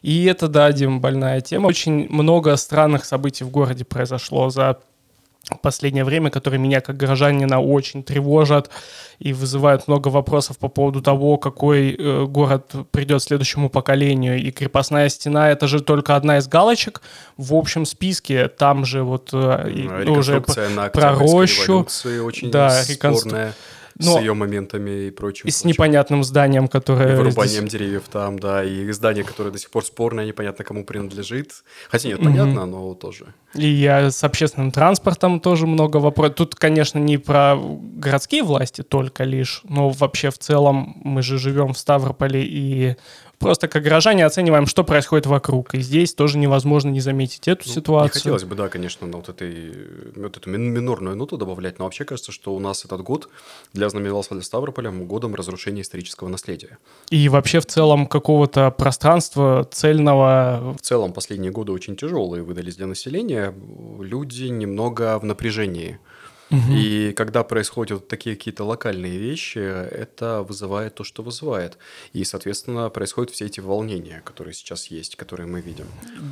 И 0.02 0.24
это, 0.24 0.48
да, 0.48 0.72
Дим, 0.72 1.00
больная 1.00 1.40
тема. 1.42 1.66
Очень 1.66 2.08
много 2.08 2.56
странных 2.56 3.04
событий 3.04 3.44
в 3.44 3.50
городе 3.50 3.84
произошло 3.84 4.48
за 4.50 4.78
последнее 5.62 6.04
время, 6.04 6.30
которые 6.30 6.60
меня 6.60 6.80
как 6.80 6.96
горожанина 6.96 7.60
очень 7.60 8.02
тревожат 8.02 8.70
и 9.18 9.32
вызывают 9.32 9.88
много 9.88 10.08
вопросов 10.08 10.58
по 10.58 10.68
поводу 10.68 11.02
того, 11.02 11.36
какой 11.36 11.94
э, 11.94 12.24
город 12.24 12.72
придет 12.90 13.22
следующему 13.22 13.68
поколению. 13.68 14.38
И 14.40 14.50
крепостная 14.50 15.08
стена 15.08 15.50
это 15.50 15.66
же 15.68 15.80
только 15.80 16.16
одна 16.16 16.38
из 16.38 16.48
галочек 16.48 17.02
в 17.36 17.54
общем 17.54 17.84
списке. 17.86 18.48
Там 18.48 18.84
же 18.84 19.02
вот 19.02 19.30
э, 19.32 19.70
ну, 20.04 20.12
уже 20.12 20.36
Реконструкция 20.36 20.90
про 20.90 21.12
рощу. 21.14 21.86
очень 22.24 22.50
Да, 22.50 22.82
реконстру- 22.82 23.18
спорная, 23.18 23.54
Но- 24.04 24.16
с 24.16 24.20
ее 24.20 24.34
моментами 24.34 25.06
и 25.06 25.10
прочим. 25.10 25.46
и 25.46 25.50
с 25.50 25.62
прочим. 25.62 25.68
непонятным 25.70 26.24
зданием, 26.24 26.64
И 26.64 26.68
которое 26.68 27.16
вырубанием 27.16 27.68
здесь- 27.68 27.72
деревьев 27.72 28.02
там, 28.10 28.38
да, 28.38 28.64
и 28.64 28.90
здание, 28.92 29.24
которое 29.24 29.50
до 29.50 29.58
сих 29.58 29.70
пор 29.70 29.84
спорное, 29.84 30.26
непонятно 30.26 30.64
кому 30.64 30.84
принадлежит. 30.84 31.52
Хотя 31.90 32.08
нет, 32.08 32.20
понятно, 32.22 32.66
но 32.66 32.94
тоже. 32.94 33.26
И 33.54 33.66
я 33.68 34.10
с 34.10 34.22
общественным 34.24 34.70
транспортом 34.70 35.40
тоже 35.40 35.66
много 35.66 35.98
вопросов. 35.98 36.36
Тут, 36.36 36.54
конечно, 36.54 36.98
не 36.98 37.18
про 37.18 37.56
городские 37.56 38.42
власти 38.42 38.82
только 38.82 39.24
лишь, 39.24 39.62
но 39.64 39.90
вообще 39.90 40.30
в 40.30 40.38
целом 40.38 40.96
мы 41.04 41.22
же 41.22 41.38
живем 41.38 41.72
в 41.74 41.78
Ставрополе 41.78 42.42
и 42.44 42.96
просто 43.40 43.66
как 43.66 43.82
горожане 43.82 44.24
оцениваем, 44.24 44.66
что 44.66 44.84
происходит 44.84 45.26
вокруг. 45.26 45.74
И 45.74 45.80
здесь 45.80 46.14
тоже 46.14 46.38
невозможно 46.38 46.90
не 46.90 47.00
заметить 47.00 47.48
эту 47.48 47.64
Ну, 47.66 47.74
ситуацию. 47.74 48.14
Не 48.14 48.20
хотелось 48.20 48.44
бы, 48.44 48.54
да, 48.54 48.68
конечно, 48.68 49.06
на 49.06 49.16
вот, 49.16 49.28
этой, 49.28 49.72
вот 50.14 50.36
эту 50.36 50.48
мин- 50.50 50.70
минорную 50.70 51.16
ноту 51.16 51.36
добавлять, 51.36 51.78
но 51.78 51.86
вообще 51.86 52.04
кажется, 52.04 52.30
что 52.30 52.54
у 52.54 52.60
нас 52.60 52.84
этот 52.84 53.00
год 53.02 53.28
для 53.72 53.88
знаменовался 53.88 54.34
для 54.34 54.42
Ставрополя 54.42 54.90
годом 54.90 55.34
разрушения 55.34 55.80
исторического 55.80 56.28
наследия. 56.28 56.78
И 57.08 57.28
вообще 57.28 57.60
в 57.60 57.66
целом 57.66 58.06
какого-то 58.06 58.70
пространства 58.70 59.66
цельного. 59.72 60.76
В 60.78 60.82
целом 60.82 61.12
последние 61.12 61.50
годы 61.50 61.72
очень 61.72 61.96
тяжелые 61.96 62.42
выдались 62.42 62.76
для 62.76 62.86
населения, 62.86 63.54
люди 63.98 64.44
немного 64.44 65.18
в 65.18 65.24
напряжении. 65.24 65.98
И 66.70 67.12
когда 67.16 67.44
происходят 67.44 68.08
такие 68.08 68.36
какие-то 68.36 68.64
локальные 68.64 69.18
вещи, 69.18 69.58
это 69.58 70.42
вызывает 70.46 70.94
то, 70.94 71.04
что 71.04 71.22
вызывает. 71.22 71.78
И, 72.12 72.24
соответственно, 72.24 72.88
происходят 72.90 73.30
все 73.32 73.46
эти 73.46 73.60
волнения, 73.60 74.20
которые 74.24 74.54
сейчас 74.54 74.86
есть, 74.86 75.16
которые 75.16 75.46
мы 75.46 75.60
видим. 75.60 75.86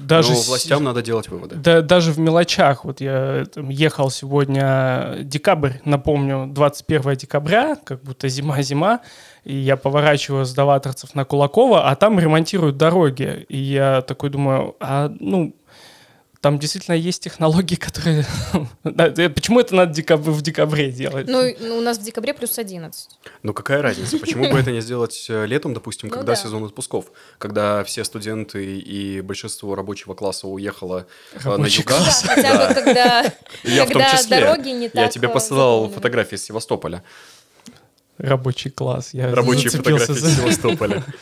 Даже 0.07 0.31
Но 0.31 0.37
с- 0.37 0.49
властям 0.49 0.83
надо 0.85 1.03
делать 1.03 1.29
выводы. 1.29 1.57
Да, 1.57 1.83
даже 1.83 2.13
в 2.13 2.19
мелочах. 2.19 2.85
Вот 2.85 3.01
я 3.01 3.45
там, 3.55 3.69
ехал 3.69 4.11
сегодня 4.11 5.19
декабрь, 5.23 5.73
напомню, 5.85 6.47
21 6.49 7.15
декабря, 7.17 7.77
как 7.85 8.03
будто 8.03 8.29
зима-зима, 8.29 9.01
и 9.45 9.55
я 9.55 9.77
поворачиваю 9.77 10.45
с 10.45 10.53
Даваторцев 10.53 11.15
на 11.15 11.25
Кулакова, 11.25 11.89
а 11.89 11.95
там 11.97 12.19
ремонтируют 12.19 12.77
дороги. 12.77 13.47
И 13.49 13.57
я 13.57 14.03
такой 14.03 14.31
думаю, 14.31 14.77
а 14.81 15.11
ну, 15.21 15.55
там 16.41 16.59
действительно 16.59 16.95
есть 16.95 17.23
технологии, 17.23 17.75
которые... 17.77 18.25
Почему 19.31 19.61
это 19.61 19.75
надо 19.75 19.93
в 20.17 20.43
декабре 20.43 20.93
делать? 20.93 21.27
Ну, 21.29 21.43
ну, 21.61 21.79
у 21.79 21.81
нас 21.81 21.99
в 21.99 22.03
декабре 22.03 22.33
плюс 22.35 22.59
11. 22.59 23.09
Ну 23.43 23.53
какая 23.53 23.83
разница? 23.83 24.19
Почему 24.19 24.49
бы 24.49 24.59
это 24.59 24.71
не 24.71 24.81
сделать 24.81 25.27
э, 25.29 25.47
летом, 25.47 25.75
допустим, 25.75 26.09
Ну 26.09 26.15
когда 26.15 26.33
да. 26.33 26.37
сезон 26.37 26.65
отпусков? 26.65 27.07
Когда 27.39 27.83
все 27.85 28.05
студенты 28.05 28.79
и 28.79 29.21
большинство 29.21 29.75
рабочего 29.75 30.15
класса 30.15 30.47
уехало 30.47 31.07
э, 31.33 31.57
на 31.57 31.67
юга. 31.67 31.95
класс. 31.95 32.23
Да, 32.27 32.35
хотя 32.35 32.69
бы 32.69 32.75
когда, 32.75 33.33
Я 33.65 33.85
в 33.85 33.91
том 33.91 34.03
числе. 34.03 34.41
дороги 34.41 34.69
не 34.69 34.89
так 34.89 35.03
Я 35.03 35.09
тебе 35.09 35.29
э, 35.29 35.33
посылал 35.33 35.89
фотографии 35.91 36.37
из 36.37 36.45
Севастополя. 36.45 37.03
Рабочий 38.19 38.71
класс. 38.71 39.11
Я 39.13 39.35
Рабочие 39.35 39.71
фотографии 39.71 40.13
за- 40.13 40.31
Севастополя. 40.31 41.05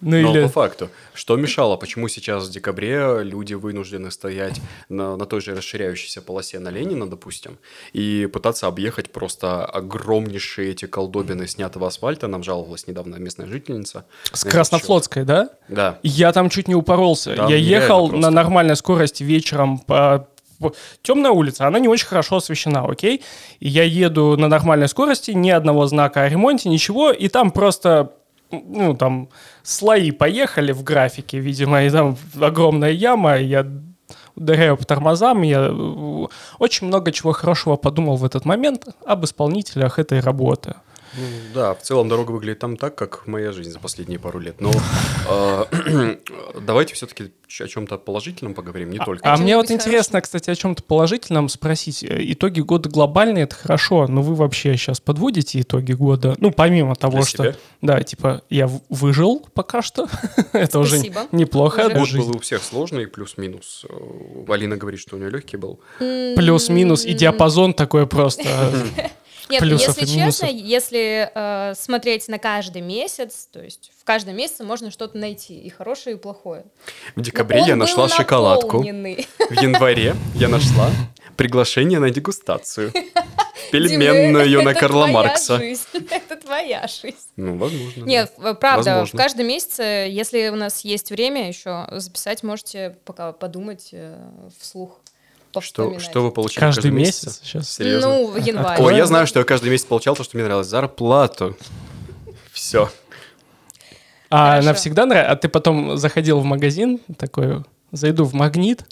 Ну 0.00 0.16
Но 0.20 0.30
или... 0.30 0.42
по 0.42 0.48
факту, 0.48 0.90
что 1.12 1.36
мешало, 1.36 1.76
почему 1.76 2.06
сейчас 2.08 2.46
в 2.46 2.50
декабре 2.52 3.22
люди 3.22 3.54
вынуждены 3.54 4.12
стоять 4.12 4.60
на, 4.88 5.16
на 5.16 5.26
той 5.26 5.40
же 5.40 5.56
расширяющейся 5.56 6.22
полосе 6.22 6.60
на 6.60 6.68
Ленина, 6.68 7.10
допустим, 7.10 7.58
и 7.92 8.28
пытаться 8.32 8.68
объехать 8.68 9.10
просто 9.10 9.64
огромнейшие 9.64 10.70
эти 10.70 10.86
колдобины 10.86 11.48
снятого 11.48 11.88
асфальта, 11.88 12.28
нам 12.28 12.44
жаловалась 12.44 12.86
недавно 12.86 13.16
местная 13.16 13.46
жительница. 13.46 14.04
С 14.32 14.44
Краснофлотской, 14.44 15.24
да? 15.24 15.50
Да. 15.68 15.98
Я 16.04 16.32
там 16.32 16.48
чуть 16.48 16.68
не 16.68 16.76
упоролся. 16.76 17.34
Там 17.34 17.48
я 17.48 17.56
ехал 17.56 18.08
просто. 18.08 18.22
на 18.22 18.30
нормальной 18.30 18.76
скорости 18.76 19.24
вечером 19.24 19.78
по 19.78 20.28
темная 21.02 21.30
улица, 21.30 21.66
она 21.66 21.78
не 21.78 21.88
очень 21.88 22.06
хорошо 22.06 22.36
освещена, 22.36 22.84
окей? 22.84 23.22
И 23.60 23.68
я 23.68 23.84
еду 23.84 24.36
на 24.36 24.48
нормальной 24.48 24.88
скорости, 24.88 25.30
ни 25.30 25.50
одного 25.50 25.86
знака 25.86 26.22
о 26.22 26.28
ремонте, 26.28 26.68
ничего, 26.68 27.10
и 27.10 27.28
там 27.28 27.50
просто, 27.50 28.12
ну, 28.50 28.94
там, 28.94 29.28
слои 29.62 30.10
поехали 30.10 30.72
в 30.72 30.82
графике, 30.82 31.38
видимо, 31.38 31.84
и 31.84 31.90
там 31.90 32.16
огромная 32.40 32.92
яма, 32.92 33.38
и 33.38 33.46
я 33.46 33.66
ударяю 34.34 34.76
по 34.76 34.84
тормозам, 34.84 35.42
я 35.42 35.68
э, 35.70 36.26
очень 36.58 36.86
много 36.86 37.12
чего 37.12 37.32
хорошего 37.32 37.76
подумал 37.76 38.16
в 38.16 38.24
этот 38.24 38.44
момент 38.44 38.86
об 39.04 39.24
исполнителях 39.24 39.98
этой 39.98 40.20
работы. 40.20 40.76
Ну, 41.16 41.26
да, 41.54 41.74
в 41.74 41.82
целом 41.82 42.08
дорога 42.08 42.32
выглядит 42.32 42.58
там 42.58 42.76
так, 42.76 42.94
как 42.94 43.26
моя 43.26 43.52
жизнь 43.52 43.70
за 43.70 43.78
последние 43.78 44.18
пару 44.18 44.38
лет. 44.38 44.60
Но 44.60 44.70
э, 45.28 46.16
давайте 46.60 46.94
все-таки 46.94 47.32
о 47.60 47.66
чем-то 47.66 47.98
положительном 47.98 48.54
поговорим, 48.54 48.90
не 48.90 48.98
только. 48.98 49.32
А 49.32 49.36
мне 49.36 49.56
вот 49.56 49.70
интересно, 49.70 50.20
кстати, 50.20 50.50
о 50.50 50.54
чем-то 50.54 50.82
положительном 50.82 51.48
спросить. 51.48 52.04
Э, 52.04 52.18
Итоги 52.20 52.60
года 52.60 52.88
глобальные, 52.88 53.44
это 53.44 53.54
хорошо, 53.54 54.06
но 54.06 54.22
вы 54.22 54.34
вообще 54.34 54.76
сейчас 54.76 55.00
подводите 55.00 55.60
итоги 55.60 55.92
года? 55.92 56.34
Ну, 56.38 56.50
помимо 56.50 56.94
того, 56.94 57.22
что... 57.22 57.56
Да, 57.80 58.02
типа, 58.02 58.42
я 58.50 58.70
выжил 58.88 59.46
пока 59.54 59.82
что. 59.82 60.08
это 60.52 60.78
уже 60.78 60.98
неплохо. 61.32 61.88
Год 61.88 62.12
был 62.12 62.36
у 62.36 62.38
всех 62.40 62.62
сложный, 62.62 63.06
плюс-минус. 63.06 63.86
Э, 63.88 64.52
Алина 64.52 64.76
говорит, 64.76 65.00
что 65.00 65.16
у 65.16 65.18
нее 65.18 65.30
легкий 65.30 65.56
был. 65.56 65.80
Плюс-минус 65.98 67.04
и 67.04 67.14
диапазон 67.14 67.74
такой 67.74 68.06
просто. 68.06 68.44
Нет, 69.50 69.62
если 69.62 70.04
честно, 70.04 70.46
если 70.46 70.97
э, 71.34 71.74
смотреть 71.74 72.28
на 72.28 72.38
каждый 72.38 72.82
месяц, 72.82 73.48
то 73.52 73.60
есть 73.62 73.90
в 74.00 74.04
каждом 74.04 74.36
месяце 74.36 74.64
можно 74.64 74.90
что-то 74.90 75.18
найти, 75.18 75.58
и 75.58 75.68
хорошее, 75.68 76.16
и 76.16 76.18
плохое. 76.18 76.64
В 77.16 77.20
декабре 77.20 77.62
я 77.66 77.76
нашла 77.76 78.08
шоколадку. 78.08 78.80
В 78.80 78.84
январе 78.84 80.14
я 80.34 80.48
нашла 80.48 80.90
приглашение 81.36 81.98
на 81.98 82.10
дегустацию. 82.10 82.92
Пельменную 83.70 84.62
на 84.62 84.74
Карла 84.74 85.06
Маркса. 85.06 85.54
Это 86.10 86.36
твоя 86.36 86.86
жизнь. 86.86 87.16
Ну, 87.36 87.56
возможно. 87.58 88.04
Нет, 88.04 88.32
в- 88.36 88.54
правда, 88.54 89.04
в 89.04 89.16
каждом 89.16 89.46
месяце, 89.46 90.08
если 90.10 90.48
у 90.48 90.56
нас 90.56 90.84
есть 90.84 91.10
время 91.10 91.48
еще 91.48 91.86
записать, 91.92 92.42
можете 92.42 92.96
пока 93.04 93.32
подумать 93.32 93.90
э, 93.92 94.16
вслух. 94.58 95.00
Что, 95.60 95.98
что 95.98 96.22
вы 96.22 96.30
получили 96.30 96.60
Каждый 96.60 96.90
месяц? 96.90 97.24
месяц 97.26 97.40
сейчас. 97.42 97.70
Серьезно? 97.72 98.08
Ну, 98.08 98.26
в 98.32 98.36
январе. 98.36 98.82
Ой, 98.82 98.96
я 98.96 99.06
знаю, 99.06 99.26
что 99.26 99.38
я 99.40 99.44
каждый 99.44 99.70
месяц 99.70 99.86
получал 99.86 100.14
то, 100.14 100.22
что 100.22 100.36
мне 100.36 100.44
нравилось. 100.44 100.66
Зарплату. 100.66 101.56
Все. 102.52 102.90
А 104.30 104.50
Хорошо. 104.50 104.66
навсегда 104.66 105.06
нравится? 105.06 105.32
А 105.32 105.36
ты 105.36 105.48
потом 105.48 105.96
заходил 105.96 106.40
в 106.40 106.44
магазин, 106.44 107.00
такой, 107.16 107.64
зайду 107.92 108.24
в 108.24 108.34
магнит. 108.34 108.84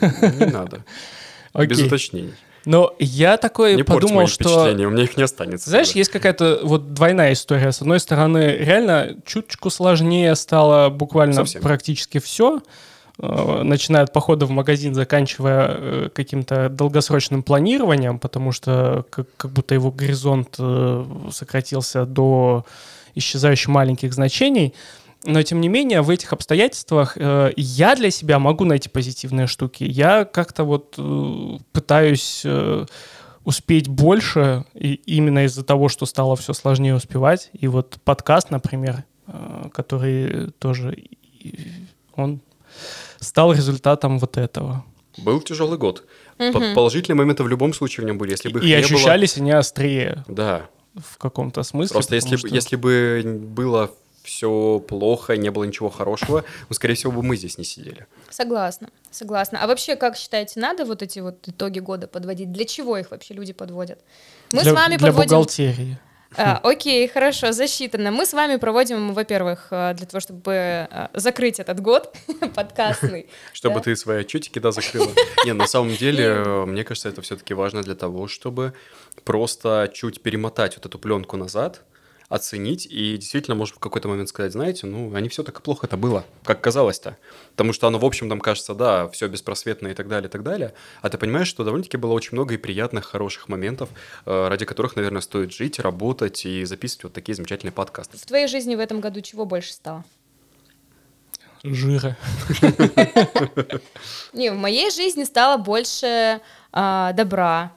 Не 0.00 0.46
надо. 0.46 0.84
Без 1.54 1.78
Окей. 1.78 1.86
уточнений. 1.86 2.34
Но 2.64 2.94
я 2.98 3.36
такой 3.38 3.76
Не 3.76 3.82
подумал, 3.82 4.16
мои 4.16 4.26
что... 4.26 4.64
у 4.64 4.90
меня 4.90 5.04
их 5.04 5.16
не 5.16 5.22
останется. 5.22 5.70
Знаешь, 5.70 5.88
тогда. 5.88 5.98
есть 6.00 6.10
какая-то 6.10 6.60
вот 6.62 6.92
двойная 6.92 7.32
история. 7.32 7.72
С 7.72 7.80
одной 7.80 8.00
стороны, 8.00 8.56
реально 8.58 9.16
чуточку 9.24 9.70
сложнее 9.70 10.34
стало 10.36 10.90
буквально 10.90 11.34
Совсем. 11.34 11.62
практически 11.62 12.18
все, 12.18 12.60
начиная 13.18 14.04
от 14.04 14.12
похода 14.12 14.46
в 14.46 14.50
магазин, 14.50 14.94
заканчивая 14.94 15.66
э, 15.68 16.08
каким-то 16.14 16.68
долгосрочным 16.68 17.42
планированием, 17.42 18.18
потому 18.18 18.52
что 18.52 19.04
как, 19.10 19.26
как 19.36 19.50
будто 19.50 19.74
его 19.74 19.90
горизонт 19.90 20.54
э, 20.58 21.04
сократился 21.32 22.06
до 22.06 22.64
исчезающе 23.16 23.70
маленьких 23.70 24.12
значений. 24.12 24.72
Но, 25.24 25.42
тем 25.42 25.60
не 25.60 25.68
менее, 25.68 26.02
в 26.02 26.10
этих 26.10 26.32
обстоятельствах 26.32 27.16
э, 27.16 27.52
я 27.56 27.96
для 27.96 28.12
себя 28.12 28.38
могу 28.38 28.64
найти 28.64 28.88
позитивные 28.88 29.48
штуки. 29.48 29.82
Я 29.82 30.24
как-то 30.24 30.62
вот 30.62 30.94
э, 30.96 31.58
пытаюсь 31.72 32.42
э, 32.44 32.86
успеть 33.44 33.88
больше, 33.88 34.64
и 34.74 34.94
именно 35.06 35.44
из-за 35.46 35.64
того, 35.64 35.88
что 35.88 36.06
стало 36.06 36.36
все 36.36 36.52
сложнее 36.52 36.94
успевать. 36.94 37.50
И 37.52 37.66
вот 37.66 37.98
подкаст, 38.04 38.50
например, 38.50 39.02
э, 39.26 39.70
который 39.72 40.52
тоже, 40.52 40.96
он 42.14 42.40
стал 43.20 43.52
результатом 43.52 44.18
вот 44.18 44.36
этого. 44.36 44.84
Был 45.18 45.40
тяжелый 45.40 45.78
год. 45.78 46.04
По- 46.36 46.74
Положительные 46.74 47.16
моменты 47.16 47.42
в 47.42 47.48
любом 47.48 47.74
случае 47.74 48.04
в 48.04 48.06
нем 48.06 48.18
были. 48.18 48.30
Если 48.30 48.48
бы 48.50 48.60
их 48.60 48.64
И 48.64 48.68
не 48.68 48.74
ощущались 48.74 49.36
они 49.36 49.50
острее 49.50 50.24
было... 50.28 50.36
Да. 50.36 50.66
в 50.94 51.18
каком-то 51.18 51.62
смысле. 51.64 51.94
Просто 51.94 52.14
если, 52.14 52.36
что- 52.36 52.48
если 52.48 52.76
бы 52.76 53.22
было 53.40 53.90
все 54.22 54.78
плохо, 54.86 55.36
не 55.36 55.50
было 55.50 55.64
ничего 55.64 55.88
хорошего, 55.88 56.44
ну, 56.68 56.74
скорее 56.74 56.94
всего, 56.94 57.12
бы 57.12 57.22
мы 57.22 57.36
здесь 57.36 57.56
не 57.58 57.64
сидели. 57.64 58.06
Согласна, 58.30 58.90
согласна. 59.10 59.58
А 59.62 59.66
вообще, 59.66 59.96
как 59.96 60.16
считаете, 60.16 60.60
надо 60.60 60.84
вот 60.84 61.02
эти 61.02 61.18
вот 61.20 61.48
итоги 61.48 61.78
года 61.80 62.06
подводить? 62.06 62.52
Для 62.52 62.64
чего 62.66 62.98
их 62.98 63.10
вообще 63.10 63.34
люди 63.34 63.52
подводят? 63.54 63.98
Мы 64.52 64.62
для, 64.62 64.72
с 64.72 64.74
вами 64.74 64.96
для 64.96 65.06
подводим... 65.08 65.30
Бухгалтерии. 65.30 65.98
А, 66.36 66.60
окей, 66.62 67.08
хорошо, 67.08 67.52
засчитано. 67.52 68.10
Мы 68.10 68.26
с 68.26 68.32
вами 68.32 68.56
проводим, 68.56 69.14
во-первых, 69.14 69.68
э, 69.70 69.94
для 69.94 70.06
того, 70.06 70.20
чтобы 70.20 70.52
э, 70.52 71.08
закрыть 71.14 71.58
этот 71.58 71.80
год 71.80 72.14
подкастный. 72.54 73.28
Чтобы 73.52 73.80
ты 73.80 73.96
свои 73.96 74.20
отчетики, 74.20 74.58
да, 74.58 74.70
закрыла. 74.70 75.08
Не, 75.44 75.54
на 75.54 75.66
самом 75.66 75.96
деле, 75.96 76.24
э, 76.24 76.64
мне 76.66 76.84
кажется, 76.84 77.08
это 77.08 77.22
все-таки 77.22 77.54
важно 77.54 77.82
для 77.82 77.94
того, 77.94 78.28
чтобы 78.28 78.74
просто 79.24 79.90
чуть 79.94 80.22
перемотать 80.22 80.76
вот 80.76 80.86
эту 80.86 80.98
пленку 80.98 81.36
назад, 81.36 81.82
оценить 82.28 82.86
и 82.86 83.16
действительно, 83.16 83.54
может, 83.54 83.76
в 83.76 83.78
какой-то 83.78 84.08
момент 84.08 84.28
сказать, 84.28 84.52
знаете, 84.52 84.86
ну, 84.86 85.14
а 85.14 85.20
не 85.20 85.28
все 85.28 85.42
так 85.42 85.58
и 85.58 85.62
плохо 85.62 85.86
это 85.86 85.96
было, 85.96 86.24
как 86.44 86.60
казалось-то. 86.60 87.16
Потому 87.52 87.72
что 87.72 87.86
оно, 87.86 87.98
в 87.98 88.04
общем, 88.04 88.28
там 88.28 88.40
кажется, 88.40 88.74
да, 88.74 89.08
все 89.08 89.28
беспросветно 89.28 89.88
и 89.88 89.94
так 89.94 90.08
далее, 90.08 90.28
и 90.28 90.30
так 90.30 90.42
далее. 90.42 90.74
А 91.00 91.08
ты 91.08 91.16
понимаешь, 91.16 91.48
что 91.48 91.64
довольно-таки 91.64 91.96
было 91.96 92.12
очень 92.12 92.32
много 92.32 92.54
и 92.54 92.58
приятных, 92.58 93.06
хороших 93.06 93.48
моментов, 93.48 93.88
э, 94.26 94.48
ради 94.48 94.66
которых, 94.66 94.96
наверное, 94.96 95.22
стоит 95.22 95.52
жить, 95.52 95.78
работать 95.78 96.44
и 96.44 96.64
записывать 96.64 97.04
вот 97.04 97.12
такие 97.14 97.34
замечательные 97.34 97.72
подкасты. 97.72 98.18
В 98.18 98.26
твоей 98.26 98.46
жизни 98.46 98.74
в 98.74 98.80
этом 98.80 99.00
году 99.00 99.20
чего 99.22 99.46
больше 99.46 99.72
стало? 99.72 100.04
Жира. 101.64 102.16
Не, 104.32 104.50
в 104.50 104.56
моей 104.56 104.90
жизни 104.90 105.24
стало 105.24 105.56
больше 105.56 106.40
а, 106.72 107.12
добра, 107.12 107.72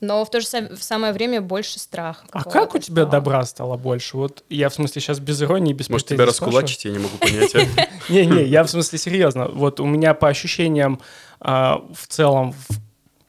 но 0.00 0.24
в 0.24 0.30
то 0.30 0.40
же 0.40 0.46
в 0.46 0.82
самое 0.82 1.12
время 1.12 1.40
больше 1.40 1.78
страха. 1.78 2.26
А 2.30 2.44
как 2.44 2.74
у 2.74 2.78
тебя 2.78 3.02
стало. 3.02 3.10
добра 3.10 3.44
стало 3.44 3.76
больше? 3.76 4.16
Вот 4.16 4.44
я 4.50 4.68
в 4.68 4.74
смысле 4.74 5.00
сейчас 5.00 5.20
без 5.20 5.42
иронии, 5.42 5.72
без 5.72 5.88
Может, 5.88 6.08
тебя 6.08 6.26
раскулачить, 6.26 6.84
я 6.84 6.92
не 6.92 6.98
могу 6.98 7.16
понять. 7.18 7.54
Не-не, 8.08 8.44
я 8.44 8.62
в 8.62 8.68
смысле 8.68 8.98
серьезно. 8.98 9.48
Вот 9.48 9.80
у 9.80 9.86
меня 9.86 10.14
по 10.14 10.28
ощущениям 10.28 11.00
а, 11.40 11.82
в 11.94 12.06
целом 12.06 12.52
в 12.52 12.80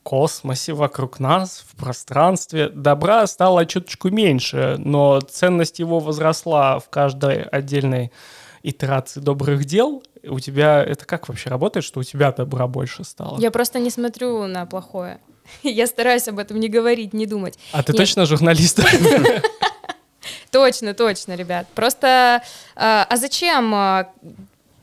космосе 0.03 0.71
вокруг 0.71 1.19
нас, 1.19 1.65
в 1.67 1.75
пространстве, 1.75 2.69
добра 2.69 3.27
стало 3.27 3.65
чуточку 3.65 4.09
меньше, 4.09 4.75
но 4.79 5.19
ценность 5.19 5.79
его 5.79 5.99
возросла 5.99 6.79
в 6.79 6.89
каждой 6.89 7.43
отдельной 7.43 8.13
итерации 8.63 9.19
добрых 9.19 9.65
дел. 9.65 10.01
У 10.29 10.39
тебя 10.39 10.83
это 10.83 11.05
как 11.05 11.29
вообще 11.29 11.49
работает, 11.49 11.83
что 11.83 11.99
у 11.99 12.03
тебя 12.03 12.31
добра 12.31 12.67
больше 12.67 13.03
стало? 13.03 13.39
Я 13.39 13.51
просто 13.51 13.79
не 13.79 13.89
смотрю 13.89 14.45
на 14.47 14.65
плохое. 14.65 15.19
Я 15.63 15.87
стараюсь 15.87 16.27
об 16.27 16.39
этом 16.39 16.59
не 16.59 16.69
говорить, 16.69 17.13
не 17.13 17.25
думать. 17.25 17.57
А 17.71 17.83
ты 17.83 17.93
Нет. 17.93 18.01
точно 18.01 18.25
журналист? 18.25 18.79
Точно, 20.51 20.93
точно, 20.93 21.35
ребят. 21.35 21.67
Просто, 21.75 22.41
а, 22.75 23.05
а 23.09 23.17
зачем 23.17 23.73
а, 23.75 24.09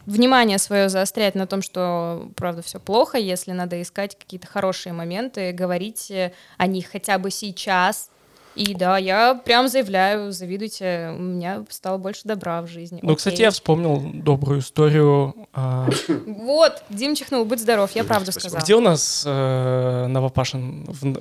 внимание 0.05 0.59
свое 0.59 0.89
заострять 0.91 1.35
на 1.35 1.47
том, 1.47 1.63
что, 1.63 2.29
правда, 2.37 2.63
все 2.63 2.79
плохо, 2.79 3.19
если 3.19 3.53
надо 3.53 3.81
искать 3.81 4.17
какие-то 4.17 4.47
хорошие 4.47 4.93
моменты, 4.93 5.53
говорить 5.53 6.13
о 6.59 6.67
них 6.67 6.91
хотя 6.91 7.19
бы 7.19 7.31
сейчас. 7.31 8.11
И 8.55 8.75
да, 8.75 8.99
я 8.99 9.35
прям 9.35 9.69
заявляю, 9.69 10.31
завидуйте, 10.33 11.13
у 11.19 11.23
меня 11.23 11.65
стало 11.71 11.99
больше 11.99 12.23
добра 12.25 12.63
в 12.63 12.69
жизни. 12.69 13.01
Ну, 13.03 13.17
кстати, 13.17 13.35
Окей. 13.35 13.45
я 13.47 13.51
вспомнил 13.51 14.01
добрую 14.15 14.61
историю. 14.61 15.35
а, 15.53 15.89
Вот, 16.27 16.83
Дим 16.89 17.17
чихнул, 17.17 17.45
будь 17.45 17.61
здоров, 17.61 17.91
я 17.93 18.05
правду 18.05 18.31
Спасибо. 18.31 18.51
сказала. 18.51 18.65
Где 18.65 18.75
у 18.77 18.81
нас 18.81 19.25
э, 19.27 20.07
Новопашин? 20.07 20.85
В, 20.85 21.19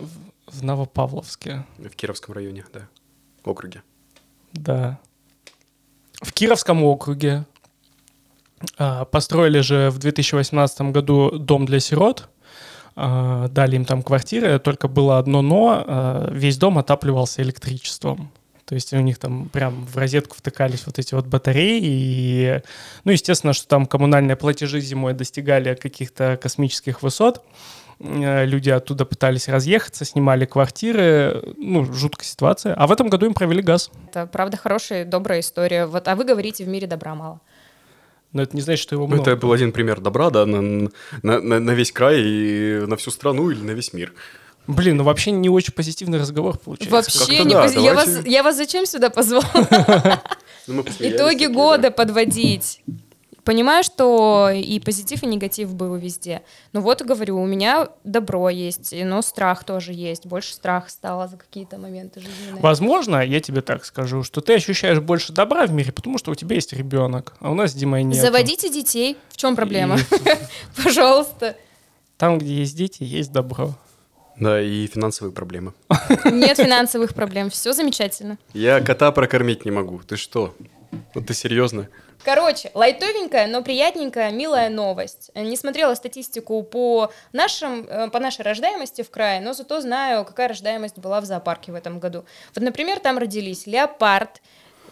в 0.47 0.63
Новопавловске. 0.63 1.65
В 1.79 1.89
Кировском 1.95 2.35
районе, 2.35 2.65
да, 2.71 2.81
округе. 3.43 3.81
Да. 4.51 4.99
В 6.21 6.31
Кировском 6.33 6.83
округе 6.83 7.45
а, 8.77 9.05
построили 9.05 9.59
же 9.59 9.89
в 9.89 9.97
2018 9.97 10.81
году 10.91 11.31
дом 11.31 11.65
для 11.65 11.79
сирот. 11.79 12.29
А, 12.95 13.47
дали 13.47 13.75
им 13.75 13.85
там 13.85 14.03
квартиры, 14.03 14.59
только 14.59 14.87
было 14.87 15.17
одно 15.17 15.41
но. 15.41 15.83
а, 15.85 16.29
весь 16.31 16.57
дом 16.57 16.77
отапливался 16.77 17.41
электричеством. 17.41 18.31
То 18.65 18.75
есть 18.75 18.93
у 18.93 18.99
них 18.99 19.17
там 19.17 19.49
прям 19.49 19.85
в 19.85 19.97
розетку 19.97 20.35
втыкались 20.37 20.85
вот 20.85 20.97
эти 20.97 21.13
вот 21.13 21.25
батареи. 21.25 21.79
И, 21.83 22.61
ну, 23.03 23.11
естественно, 23.11 23.53
что 23.53 23.67
там 23.67 23.85
коммунальные 23.85 24.35
платежи 24.35 24.79
зимой 24.79 25.13
достигали 25.13 25.75
каких-то 25.75 26.39
космических 26.41 27.03
высот. 27.03 27.43
Э, 27.99 28.45
люди 28.45 28.69
оттуда 28.69 29.05
пытались 29.05 29.49
разъехаться, 29.49 30.05
снимали 30.05 30.45
квартиры. 30.45 31.53
Ну, 31.57 31.85
жуткая 31.91 32.25
ситуация. 32.25 32.73
А 32.75 32.87
в 32.87 32.91
этом 32.91 33.09
году 33.09 33.25
им 33.25 33.33
провели 33.33 33.61
газ. 33.61 33.91
Это, 34.09 34.27
правда, 34.27 34.57
хорошая, 34.57 35.03
добрая 35.05 35.41
история. 35.41 35.85
Вот, 35.85 36.07
а 36.07 36.15
вы 36.15 36.23
говорите, 36.23 36.63
в 36.63 36.67
мире 36.67 36.87
добра 36.87 37.15
мало. 37.15 37.41
Но 38.33 38.41
это 38.41 38.55
не 38.55 38.61
значит, 38.61 38.81
что 38.83 38.95
его 38.95 39.07
Ну, 39.07 39.15
много. 39.15 39.31
Это 39.31 39.39
был 39.39 39.51
один 39.53 39.71
пример 39.71 39.99
добра, 40.01 40.29
да, 40.31 40.45
на, 40.45 40.61
на, 40.61 40.89
на- 41.39 41.59
на 41.59 41.71
весь 41.71 41.91
край 41.91 42.21
и 42.21 42.83
на 42.87 42.97
всю 42.97 43.11
страну 43.11 43.49
или 43.51 43.61
на 43.61 43.71
весь 43.71 43.93
мир. 43.93 44.11
Блин, 44.65 44.97
ну 44.97 45.03
вообще 45.03 45.31
не 45.31 45.49
очень 45.49 45.73
позитивный 45.73 46.19
разговор 46.19 46.57
получается. 46.57 46.93
Вообще 46.93 47.43
не 47.43 47.53
да, 47.53 47.65
пози- 47.67 47.81
я, 47.83 47.93
вас, 47.93 48.25
я 48.25 48.43
вас 48.43 48.55
зачем 48.57 48.85
сюда 48.85 49.09
позвал? 49.09 49.43
Ну, 50.65 50.85
Итоги 50.99 51.47
года 51.47 51.83
да. 51.83 51.91
подводить. 51.91 52.79
Понимаю, 53.43 53.83
что 53.83 54.49
и 54.53 54.79
позитив, 54.79 55.23
и 55.23 55.25
негатив 55.25 55.73
был 55.73 55.95
везде. 55.95 56.41
Ну 56.71 56.81
вот 56.81 57.01
и 57.01 57.05
говорю, 57.05 57.41
у 57.41 57.45
меня 57.45 57.89
добро 58.03 58.49
есть, 58.49 58.93
но 58.93 59.21
страх 59.21 59.63
тоже 59.65 59.91
есть. 59.93 60.25
Больше 60.25 60.53
страха 60.53 60.89
стало 60.89 61.27
за 61.27 61.37
какие-то 61.37 61.77
моменты 61.77 62.21
жизненные. 62.21 62.61
Возможно, 62.61 63.21
я 63.21 63.41
тебе 63.41 63.61
так 63.61 63.83
скажу, 63.83 64.23
что 64.23 64.39
ты 64.41 64.55
ощущаешь 64.55 64.99
больше 64.99 65.33
добра 65.33 65.65
в 65.65 65.71
мире, 65.71 65.91
потому 65.91 66.17
что 66.17 66.31
у 66.31 66.35
тебя 66.35 66.55
есть 66.55 66.71
ребенок, 66.73 67.35
а 67.39 67.51
у 67.51 67.53
нас 67.53 67.71
с 67.71 67.73
Димой 67.73 68.03
нет. 68.03 68.21
Заводите 68.21 68.69
детей. 68.69 69.17
В 69.29 69.37
чем 69.37 69.55
проблема? 69.55 69.97
Пожалуйста. 70.83 71.57
Там, 72.17 72.37
где 72.37 72.55
есть 72.55 72.77
дети, 72.77 73.03
есть 73.03 73.31
добро. 73.31 73.75
Да, 74.37 74.61
и 74.61 74.87
финансовые 74.87 75.33
проблемы. 75.33 75.73
Нет 76.25 76.57
финансовых 76.57 77.13
проблем. 77.13 77.49
Все 77.49 77.73
замечательно. 77.73 78.37
Я 78.53 78.81
кота 78.81 79.11
прокормить 79.11 79.63
не 79.63 79.71
могу. 79.71 79.99
Ты 79.99 80.17
что? 80.17 80.55
Вот 81.13 81.27
ты 81.27 81.33
серьезно? 81.33 81.87
Короче, 82.23 82.71
лайтовенькая, 82.73 83.47
но 83.47 83.61
приятненькая, 83.61 84.31
милая 84.31 84.69
новость. 84.69 85.29
Э, 85.33 85.43
Не 85.43 85.57
смотрела 85.57 85.93
статистику 85.95 86.63
по, 86.63 87.11
нашим, 87.33 87.85
э, 87.85 88.09
по 88.09 88.19
нашей 88.19 88.43
рождаемости 88.43 89.01
в 89.01 89.09
крае, 89.09 89.41
но 89.41 89.53
зато 89.53 89.81
знаю, 89.81 90.23
какая 90.23 90.47
рождаемость 90.47 90.97
была 90.97 91.19
в 91.19 91.25
зоопарке 91.25 91.73
в 91.73 91.75
этом 91.75 91.99
году. 91.99 92.23
Вот, 92.55 92.63
например, 92.63 92.99
там 92.99 93.17
родились 93.17 93.67
леопард, 93.67 94.41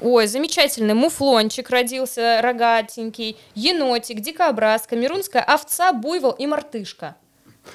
Ой, 0.03 0.25
замечательный 0.25 0.95
муфлончик 0.95 1.69
родился, 1.69 2.39
рогатенький, 2.41 3.37
енотик, 3.53 4.19
дикобраз, 4.19 4.87
камерунская 4.87 5.43
овца, 5.43 5.93
буйвол 5.93 6.31
и 6.31 6.47
мартышка. 6.47 7.15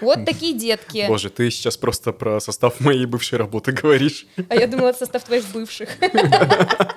Вот 0.01 0.25
такие 0.25 0.55
детки. 0.55 1.05
Боже, 1.09 1.31
ты 1.31 1.51
сейчас 1.51 1.77
просто 1.77 2.13
про 2.13 2.41
состав 2.41 2.81
моей 2.81 3.07
бывшей 3.07 3.39
работы 3.39 3.73
говоришь. 3.73 4.27
А 4.49 4.55
я 4.55 4.67
думала, 4.67 4.89
это 4.89 4.99
состав 4.99 5.25
твоих 5.25 5.45
бывших. 5.53 5.89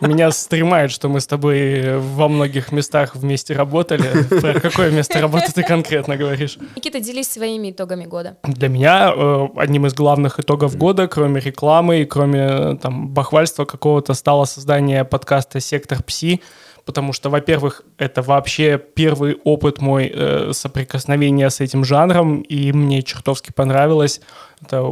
Меня 0.01 0.31
стремает, 0.31 0.91
что 0.91 1.09
мы 1.09 1.19
с 1.19 1.27
тобой 1.27 1.97
во 1.97 2.27
многих 2.27 2.71
местах 2.71 3.15
вместе 3.15 3.53
работали. 3.53 4.09
Про 4.41 4.59
какое 4.59 4.91
место 4.91 5.19
работы 5.21 5.51
ты 5.53 5.63
конкретно 5.63 6.17
говоришь? 6.17 6.57
Никита, 6.75 6.99
делись 6.99 7.27
своими 7.27 7.71
итогами 7.71 8.05
года. 8.05 8.37
Для 8.43 8.69
меня 8.69 9.13
э, 9.15 9.47
одним 9.55 9.85
из 9.85 9.93
главных 9.93 10.39
итогов 10.39 10.77
года, 10.77 11.07
кроме 11.07 11.39
рекламы 11.41 12.01
и 12.01 12.05
кроме 12.05 12.39
э, 12.39 12.77
там 12.81 13.09
бахвальства 13.09 13.65
какого-то, 13.65 14.13
стало 14.13 14.45
создание 14.45 15.05
подкаста 15.05 15.59
«Сектор 15.59 16.03
Пси», 16.03 16.41
потому 16.89 17.13
что, 17.13 17.29
во-первых, 17.29 17.83
это 17.99 18.23
вообще 18.23 18.79
первый 18.79 19.35
опыт 19.43 19.79
мой 19.79 20.11
э, 20.11 20.53
соприкосновения 20.53 21.47
с 21.47 21.59
этим 21.59 21.85
жанром, 21.85 22.41
и 22.41 22.71
мне 22.71 23.03
чертовски 23.03 23.51
понравилось. 23.51 24.21
Это 24.59 24.83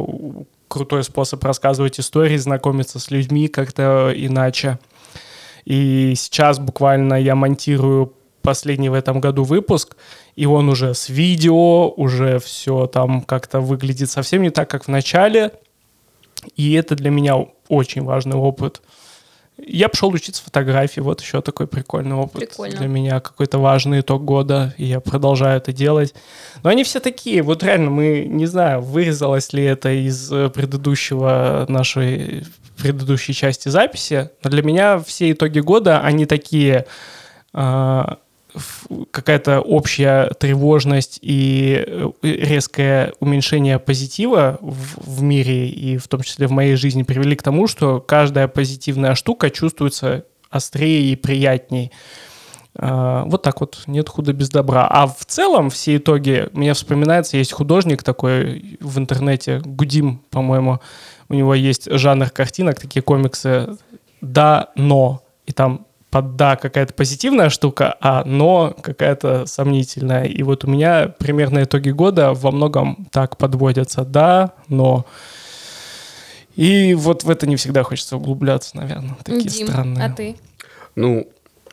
крутой 0.68 1.02
способ 1.02 1.42
рассказывать 1.42 1.98
истории, 1.98 2.36
знакомиться 2.36 3.00
с 3.00 3.10
людьми 3.10 3.48
как-то 3.48 4.12
иначе. 4.14 4.78
И 5.64 6.14
сейчас 6.16 6.60
буквально 6.60 7.14
я 7.14 7.34
монтирую 7.34 8.12
последний 8.42 8.90
в 8.90 8.94
этом 8.94 9.18
году 9.18 9.42
выпуск, 9.42 9.96
и 10.36 10.46
он 10.46 10.68
уже 10.68 10.94
с 10.94 11.08
видео, 11.08 11.90
уже 11.90 12.38
все 12.38 12.86
там 12.86 13.22
как-то 13.22 13.58
выглядит 13.58 14.08
совсем 14.08 14.42
не 14.42 14.50
так, 14.50 14.70
как 14.70 14.84
в 14.84 14.88
начале. 14.88 15.50
И 16.54 16.74
это 16.74 16.94
для 16.94 17.10
меня 17.10 17.34
очень 17.66 18.04
важный 18.04 18.36
опыт. 18.36 18.82
Я 19.66 19.88
пошел 19.88 20.08
учиться 20.10 20.42
фотографии, 20.42 21.00
вот 21.00 21.20
еще 21.20 21.40
такой 21.42 21.66
прикольный 21.66 22.14
опыт. 22.16 22.48
Прикольно. 22.48 22.76
Для 22.76 22.86
меня 22.86 23.20
какой-то 23.20 23.58
важный 23.58 24.00
итог 24.00 24.24
года, 24.24 24.74
и 24.78 24.84
я 24.84 25.00
продолжаю 25.00 25.56
это 25.58 25.72
делать. 25.72 26.14
Но 26.62 26.70
они 26.70 26.84
все 26.84 27.00
такие, 27.00 27.42
вот 27.42 27.62
реально, 27.62 27.90
мы, 27.90 28.24
не 28.28 28.46
знаю, 28.46 28.80
вырезалось 28.82 29.52
ли 29.52 29.64
это 29.64 29.90
из 29.90 30.32
э, 30.32 30.48
предыдущего 30.50 31.66
нашей 31.68 32.44
предыдущей 32.76 33.34
части 33.34 33.68
записи, 33.68 34.30
но 34.44 34.50
для 34.50 34.62
меня 34.62 35.00
все 35.00 35.32
итоги 35.32 35.58
года, 35.58 36.00
они 36.00 36.26
такие, 36.26 36.86
ф- 37.52 38.18
какая-то 39.10 39.60
общая 39.60 40.30
тревожность 40.30 41.18
и 41.22 41.84
э, 41.86 42.10
резкое 42.22 43.12
уменьшение 43.20 43.78
позитива 43.78 44.58
в, 44.60 45.18
в 45.18 45.22
мире 45.22 45.68
и 45.68 45.98
в 45.98 46.08
том 46.08 46.22
числе 46.22 46.46
в 46.46 46.52
моей 46.52 46.76
жизни 46.76 47.02
привели 47.02 47.36
к 47.36 47.42
тому, 47.42 47.66
что 47.66 48.00
каждая 48.00 48.48
позитивная 48.48 49.14
штука 49.14 49.50
чувствуется 49.50 50.24
острее 50.50 51.12
и 51.12 51.16
приятней. 51.16 51.92
А, 52.76 53.24
Вот 53.24 53.42
так 53.42 53.60
вот, 53.60 53.82
нет 53.86 54.08
худа 54.08 54.32
без 54.32 54.48
добра. 54.50 54.86
А 54.86 55.06
в 55.06 55.24
целом 55.26 55.70
все 55.70 55.96
итоги, 55.96 56.48
мне 56.52 56.72
вспоминается, 56.74 57.36
есть 57.36 57.52
художник 57.52 58.02
такой 58.02 58.78
в 58.80 58.98
интернете, 58.98 59.60
Гудим, 59.64 60.22
по-моему, 60.30 60.80
у 61.28 61.34
него 61.34 61.54
есть 61.54 61.90
жанр 61.90 62.30
картинок, 62.30 62.80
такие 62.80 63.02
комиксы 63.02 63.76
«да, 64.20 64.70
но», 64.74 65.22
и 65.46 65.52
там 65.52 65.86
под 66.10 66.36
«да» 66.36 66.56
какая-то 66.56 66.94
позитивная 66.94 67.50
штука, 67.50 67.96
а 68.00 68.24
«но» 68.24 68.74
какая-то 68.80 69.46
сомнительная. 69.46 70.24
И 70.24 70.42
вот 70.42 70.64
у 70.64 70.68
меня 70.68 71.08
примерно 71.08 71.62
итоги 71.62 71.90
года 71.90 72.32
во 72.32 72.50
многом 72.50 73.06
так 73.12 73.36
подводятся 73.36 74.04
«да, 74.04 74.52
но». 74.68 75.04
И 76.56 76.94
вот 76.94 77.22
в 77.22 77.30
это 77.30 77.46
не 77.46 77.56
всегда 77.56 77.84
хочется 77.84 78.16
углубляться, 78.16 78.76
наверное, 78.76 79.16
такие 79.22 79.48
Дим, 79.48 79.68
странные. 79.68 80.04
а 80.04 80.10
ты? 80.10 80.36
Ну, 80.96 81.28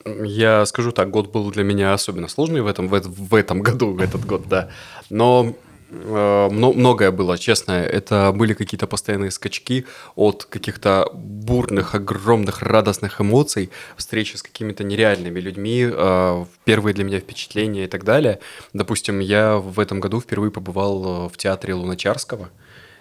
я 0.06 0.64
скажу 0.68 0.92
так, 0.92 1.10
год 1.10 1.32
был 1.32 1.50
для 1.50 1.64
меня 1.64 1.94
особенно 1.94 2.28
сложный 2.28 2.62
в 2.62 2.68
этом, 2.68 2.88
в, 2.88 2.92
в 2.92 3.34
этом 3.34 3.62
году, 3.62 3.94
в 3.94 4.00
этот 4.00 4.26
год, 4.26 4.48
да. 4.48 4.70
Но 5.10 5.56
многое 5.90 7.12
было, 7.12 7.38
честно. 7.38 7.74
Это 7.74 8.32
были 8.36 8.54
какие-то 8.54 8.88
постоянные 8.88 9.32
скачки 9.32 9.86
от 10.16 10.46
каких-то 10.46 11.10
бурных, 11.14 11.96
огромных, 11.96 12.62
радостных 12.62 13.22
эмоций, 13.22 13.70
встречи 13.98 14.36
с 14.36 14.44
какими-то 14.44 14.84
нереальными 14.84 15.40
людьми, 15.40 15.88
э, 15.90 16.46
первые 16.64 16.94
для 16.94 17.04
меня 17.04 17.20
впечатления 17.20 17.86
и 17.86 17.88
так 17.88 18.04
далее. 18.04 18.40
Допустим, 18.74 19.20
я 19.20 19.58
в 19.58 19.80
этом 19.80 20.00
году 20.00 20.20
впервые 20.22 20.52
побывал 20.52 21.28
э, 21.28 21.30
в 21.30 21.38
театре 21.38 21.74
Луначарского. 21.74 22.50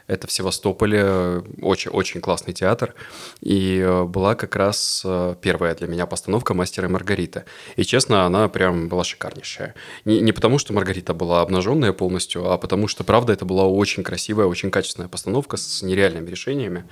Это 0.06 0.26
в 0.26 0.32
Севастополе, 0.32 1.42
очень-очень 1.62 2.20
классный 2.20 2.52
театр. 2.52 2.94
И 3.40 3.78
э, 3.78 4.04
была 4.04 4.34
как 4.34 4.54
раз 4.54 5.02
э, 5.04 5.34
первая 5.40 5.74
для 5.74 5.86
меня 5.86 6.04
постановка 6.04 6.52
«Мастера 6.52 6.88
и 6.88 6.90
Маргарита». 6.90 7.46
И, 7.76 7.84
честно, 7.84 8.26
она 8.26 8.48
прям 8.48 8.88
была 8.88 9.02
шикарнейшая. 9.02 9.74
Не, 10.04 10.20
не 10.20 10.32
потому, 10.32 10.58
что 10.58 10.74
Маргарита 10.74 11.14
была 11.14 11.40
обнаженная 11.40 11.94
полностью, 11.94 12.50
а 12.50 12.58
потому 12.58 12.86
что, 12.86 13.02
правда, 13.02 13.32
это 13.32 13.46
была 13.46 13.64
очень 13.64 14.02
красивая, 14.02 14.44
очень 14.46 14.70
качественная 14.70 15.08
постановка 15.08 15.56
с 15.56 15.82
нереальными 15.82 16.28
решениями. 16.28 16.84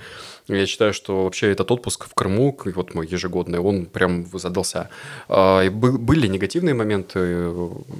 Я 0.47 0.65
считаю, 0.65 0.93
что 0.93 1.23
вообще 1.23 1.51
этот 1.51 1.71
отпуск 1.71 2.05
в 2.09 2.13
Крыму, 2.13 2.57
вот 2.75 2.93
мой 2.93 3.07
ежегодный, 3.07 3.59
он 3.59 3.85
прям 3.85 4.25
задался. 4.37 4.89
А, 5.29 5.61
и 5.61 5.69
бы- 5.69 5.97
Были 5.97 6.27
негативные 6.27 6.73
моменты, 6.73 7.19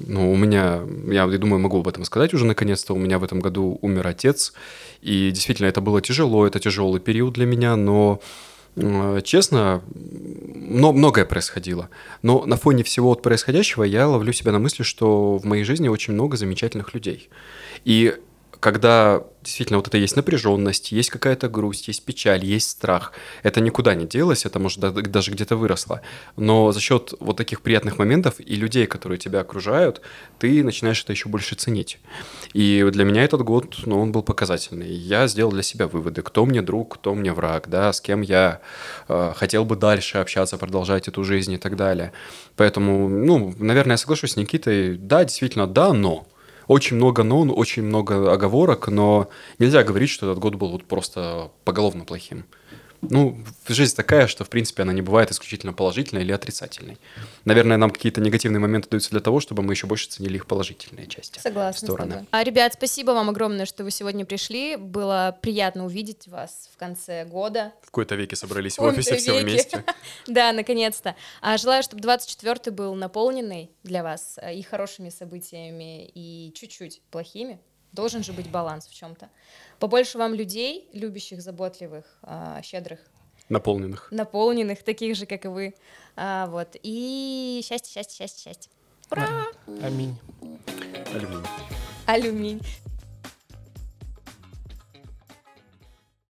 но 0.08 0.30
у 0.32 0.36
меня, 0.36 0.82
я 1.08 1.26
думаю, 1.38 1.60
могу 1.62 1.80
об 1.80 1.88
этом 1.88 2.04
сказать 2.04 2.34
уже 2.34 2.46
наконец-то, 2.46 2.94
у 2.94 2.98
меня 2.98 3.18
в 3.18 3.24
этом 3.24 3.40
году 3.40 3.78
умер 3.82 4.08
отец, 4.08 4.54
и 5.02 5.32
действительно 5.32 5.68
это 5.68 5.80
было 5.80 6.02
тяжело, 6.02 6.46
это 6.46 6.60
тяжелый 6.60 7.00
период 7.00 7.34
для 7.34 7.46
меня, 7.46 7.76
но 7.78 8.20
честно, 9.24 9.82
мно- 9.94 10.94
многое 10.94 11.26
происходило. 11.26 11.90
Но 12.24 12.46
на 12.46 12.58
фоне 12.58 12.84
всего 12.84 13.10
вот 13.10 13.22
происходящего 13.22 13.84
я 13.84 14.08
ловлю 14.08 14.34
себя 14.34 14.52
на 14.52 14.60
мысли, 14.60 14.84
что 14.84 15.38
в 15.38 15.46
моей 15.46 15.64
жизни 15.64 15.88
очень 15.88 16.14
много 16.14 16.38
замечательных 16.38 16.94
людей. 16.94 17.30
И 17.86 18.16
когда 18.64 19.22
действительно 19.42 19.78
вот 19.78 19.90
это 19.90 19.98
есть 19.98 20.16
напряженность, 20.16 20.94
есть 20.94 21.10
какая-то 21.10 21.50
грусть, 21.50 21.90
есть 21.90 22.06
печаль, 22.06 22.46
есть 22.46 22.70
страх, 22.70 23.12
это 23.44 23.60
никуда 23.60 23.94
не 23.94 24.06
делось, 24.06 24.46
это 24.46 24.58
может 24.58 24.80
да- 24.80 24.92
даже 24.92 25.32
где-то 25.32 25.58
выросло. 25.58 26.00
Но 26.38 26.72
за 26.72 26.80
счет 26.80 27.14
вот 27.20 27.36
таких 27.36 27.60
приятных 27.62 27.98
моментов 27.98 28.36
и 28.40 28.56
людей, 28.56 28.86
которые 28.86 29.18
тебя 29.18 29.42
окружают, 29.42 30.00
ты 30.40 30.64
начинаешь 30.64 31.04
это 31.04 31.12
еще 31.12 31.28
больше 31.28 31.56
ценить. 31.56 32.00
И 32.54 32.88
для 32.90 33.04
меня 33.04 33.26
этот 33.26 33.42
год, 33.42 33.80
ну, 33.86 34.00
он 34.00 34.14
был 34.14 34.24
показательный. 34.24 34.94
Я 34.94 35.28
сделал 35.28 35.52
для 35.52 35.64
себя 35.64 35.88
выводы, 35.88 36.22
кто 36.22 36.46
мне 36.46 36.62
друг, 36.62 36.94
кто 36.96 37.14
мне 37.16 37.34
враг, 37.34 37.68
да, 37.68 37.92
с 37.92 38.00
кем 38.00 38.22
я 38.22 38.62
э, 39.10 39.34
хотел 39.36 39.66
бы 39.66 39.76
дальше 39.76 40.20
общаться, 40.20 40.58
продолжать 40.58 41.10
эту 41.10 41.26
жизнь 41.26 41.52
и 41.52 41.58
так 41.58 41.76
далее. 41.76 42.14
Поэтому, 42.56 43.10
ну, 43.10 43.54
наверное, 43.60 43.96
я 43.96 43.98
соглашусь 43.98 44.32
с 44.32 44.38
Никитой, 44.38 44.96
да, 44.96 45.26
действительно, 45.26 45.68
да, 45.68 45.92
но. 45.92 46.26
Очень 46.68 46.98
много 46.98 47.24
но, 47.24 47.50
очень 47.50 47.84
много 47.84 48.32
оговорок, 48.32 48.88
но 48.88 49.30
нельзя 49.60 49.84
говорить, 49.84 50.10
что 50.10 50.32
этот 50.32 50.40
год 50.40 50.56
был 50.56 50.70
вот 50.70 50.86
просто 50.86 51.52
поголовно 51.64 52.06
плохим. 52.06 52.46
Ну, 53.10 53.38
жизнь 53.68 53.96
такая, 53.96 54.28
что, 54.28 54.44
в 54.44 54.50
принципе, 54.50 54.84
она 54.84 54.94
не 54.94 55.02
бывает 55.02 55.32
исключительно 55.32 55.74
положительной 55.74 56.24
или 56.24 56.32
отрицательной. 56.32 56.98
Наверное, 57.46 57.78
нам 57.78 57.92
какие-то 57.92 58.22
негативные 58.22 58.60
моменты 58.60 58.90
даются 58.90 59.12
для 59.12 59.20
того, 59.20 59.40
чтобы 59.40 59.64
мы 59.64 59.74
еще 59.74 59.88
больше 59.88 60.10
ценили 60.10 60.36
их 60.36 60.46
положительные 60.48 61.08
части. 61.08 61.40
Согласна 61.40 61.88
стороны. 61.88 62.12
с 62.12 62.14
тобой. 62.16 62.28
А, 62.32 62.44
ребят, 62.44 62.74
спасибо 62.74 63.12
вам 63.12 63.30
огромное, 63.30 63.66
что 63.66 63.84
вы 63.84 63.92
сегодня 63.92 64.26
пришли. 64.26 64.76
Было 64.76 65.38
приятно 65.42 65.86
увидеть 65.86 66.28
вас 66.28 66.70
в 66.74 66.78
конце 66.78 67.26
года. 67.26 67.74
В 67.82 67.88
какой-то 67.88 68.16
веке 68.16 68.36
собрались 68.36 68.76
в, 68.78 68.80
В 68.80 68.84
офисе 68.86 69.16
все 69.18 69.34
веке. 69.34 69.46
вместе. 69.46 69.84
Да, 70.28 70.52
наконец-то. 70.54 71.16
А 71.42 71.58
желаю, 71.58 71.84
чтобы 71.84 72.02
24-й 72.02 72.72
был 72.72 72.96
наполненный 72.96 73.70
для 73.84 74.04
вас 74.04 74.40
э, 74.42 74.56
и 74.56 74.62
хорошими 74.64 75.10
событиями, 75.10 76.08
и 76.14 76.54
чуть-чуть 76.56 77.02
плохими. 77.12 77.60
Должен 77.92 78.24
же 78.24 78.34
быть 78.34 78.50
баланс 78.50 78.88
в 78.88 78.94
чем-то. 78.96 79.30
Побольше 79.84 80.18
вам 80.18 80.34
людей, 80.34 80.88
любящих, 80.94 81.42
заботливых, 81.42 82.06
а, 82.22 82.62
щедрых, 82.62 83.00
Наполненных. 83.50 84.08
наполненных, 84.12 84.82
таких 84.82 85.18
же, 85.18 85.26
как 85.26 85.44
и 85.44 85.50
вы. 85.50 85.76
А, 86.16 86.48
вот. 86.48 86.78
И 86.84 87.60
счастье, 87.66 87.92
счастье, 87.92 88.16
счастье, 88.26 88.54
счастье. 88.54 88.72
Ура! 89.12 89.44
Аминь. 89.82 90.18
Алюминий. 91.14 91.46
Алюминь. 92.06 92.62